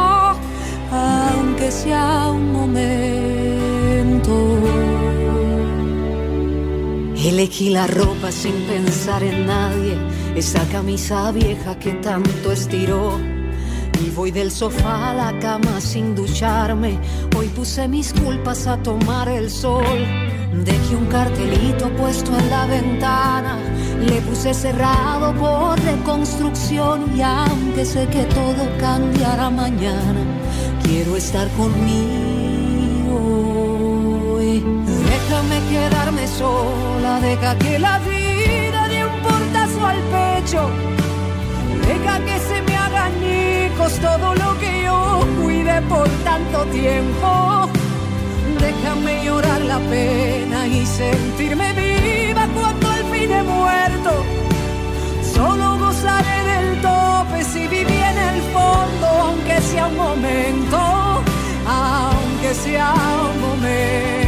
aunque 0.92 1.72
sea 1.72 2.30
un 2.32 2.52
momento. 2.52 4.34
Elegí 7.24 7.70
la 7.70 7.86
ropa 7.86 8.32
sin 8.32 8.56
pensar 8.64 9.22
en 9.22 9.46
nadie, 9.46 9.96
esa 10.36 10.66
camisa 10.70 11.32
vieja 11.32 11.78
que 11.78 11.92
tanto 11.94 12.52
estiró. 12.52 13.31
Y 14.04 14.10
voy 14.10 14.32
del 14.32 14.52
sofá 14.52 15.12
a 15.12 15.14
la 15.14 15.40
cama 15.40 15.80
sin 15.80 16.16
ducharme. 16.16 16.98
Hoy 17.38 17.48
puse 17.50 17.88
mis 17.88 18.12
culpas 18.14 18.66
a 18.66 18.78
tomar 18.78 19.30
el 19.30 19.50
sol. 19.50 19.86
Dejé 20.66 20.96
un 20.96 21.06
cartelito 21.06 21.90
puesto 21.92 22.36
en 22.38 22.50
la 22.50 22.66
ventana. 22.66 23.58
Le 24.00 24.20
puse 24.22 24.54
cerrado 24.54 25.34
por 25.36 25.80
reconstrucción. 25.82 27.16
Y 27.16 27.22
aunque 27.22 27.86
sé 27.86 28.08
que 28.08 28.24
todo 28.24 28.68
cambiará 28.80 29.50
mañana, 29.52 30.22
quiero 30.84 31.16
estar 31.16 31.48
conmigo. 31.52 32.32
Déjame 35.12 35.60
quedarme 35.70 36.28
sola, 36.28 37.20
deja 37.22 37.58
que 37.58 37.78
la 37.78 38.00
vida 38.00 38.88
dé 38.90 39.06
un 39.06 39.20
portazo 39.22 39.86
al 39.86 39.98
pecho. 40.16 40.70
Deja 41.88 42.20
que 42.26 42.40
se 42.40 42.62
me 42.64 42.81
hijos 43.10 43.94
todo 44.00 44.36
lo 44.36 44.60
que 44.60 44.84
yo 44.84 45.26
cuide 45.42 45.82
por 45.84 46.08
tanto 46.24 46.66
tiempo. 46.66 47.70
Déjame 48.60 49.24
llorar 49.26 49.62
la 49.62 49.80
pena 49.80 50.68
y 50.68 50.86
sentirme 50.86 51.74
viva 51.74 52.48
cuando 52.54 52.90
al 52.90 53.04
fin 53.12 53.32
he 53.32 53.44
muerto. 53.44 54.12
Solo 55.36 55.78
gozaré 55.80 56.38
del 56.52 56.82
tope 56.82 57.44
si 57.44 57.68
viví 57.68 58.00
en 58.12 58.18
el 58.30 58.42
fondo, 58.54 59.08
aunque 59.28 59.62
sea 59.62 59.88
un 59.88 59.98
momento, 59.98 60.80
aunque 61.66 62.54
sea 62.54 62.94
un 63.30 63.42
momento. 63.42 64.21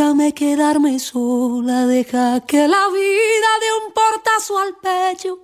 déjame 0.00 0.32
quedarme 0.32 0.98
sola, 0.98 1.86
deja 1.86 2.40
que 2.46 2.66
la 2.66 2.88
vida 2.88 3.50
dé 3.62 3.68
un 3.84 3.92
portazo 3.92 4.58
al 4.58 4.72
pecho 4.76 5.38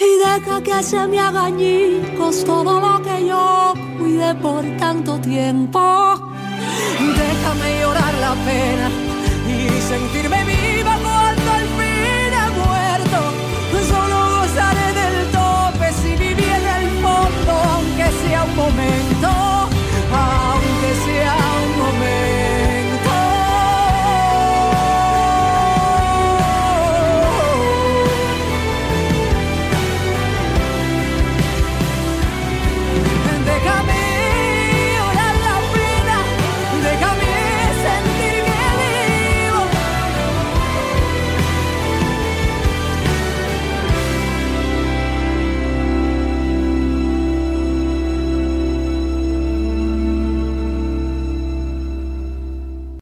y 0.00 0.10
deja 0.18 0.60
que 0.64 0.82
se 0.82 1.06
me 1.06 1.20
haga 1.20 1.44
añicos 1.44 2.42
todo 2.44 2.80
lo 2.80 3.00
que 3.02 3.24
yo 3.24 3.72
cuidé 4.00 4.34
por 4.34 4.64
tanto 4.78 5.16
tiempo. 5.20 5.80
Déjame 6.98 7.80
llorar 7.80 8.14
la 8.14 8.34
pena 8.48 8.90
y 9.54 9.80
sentirme 9.80 10.40
viva 10.44 10.94
cuando 11.04 11.48
al 11.58 11.66
fin 11.76 12.30
he 12.42 12.48
muerto. 12.62 13.18
Solo 13.92 14.18
gozaré 14.38 14.88
del 15.00 15.18
tope 15.38 15.86
si 16.02 16.10
viviera 16.16 16.80
el 16.80 16.90
fondo, 17.00 17.52
aunque 17.74 18.06
sea 18.22 18.42
un 18.42 18.56
momento. 18.56 19.51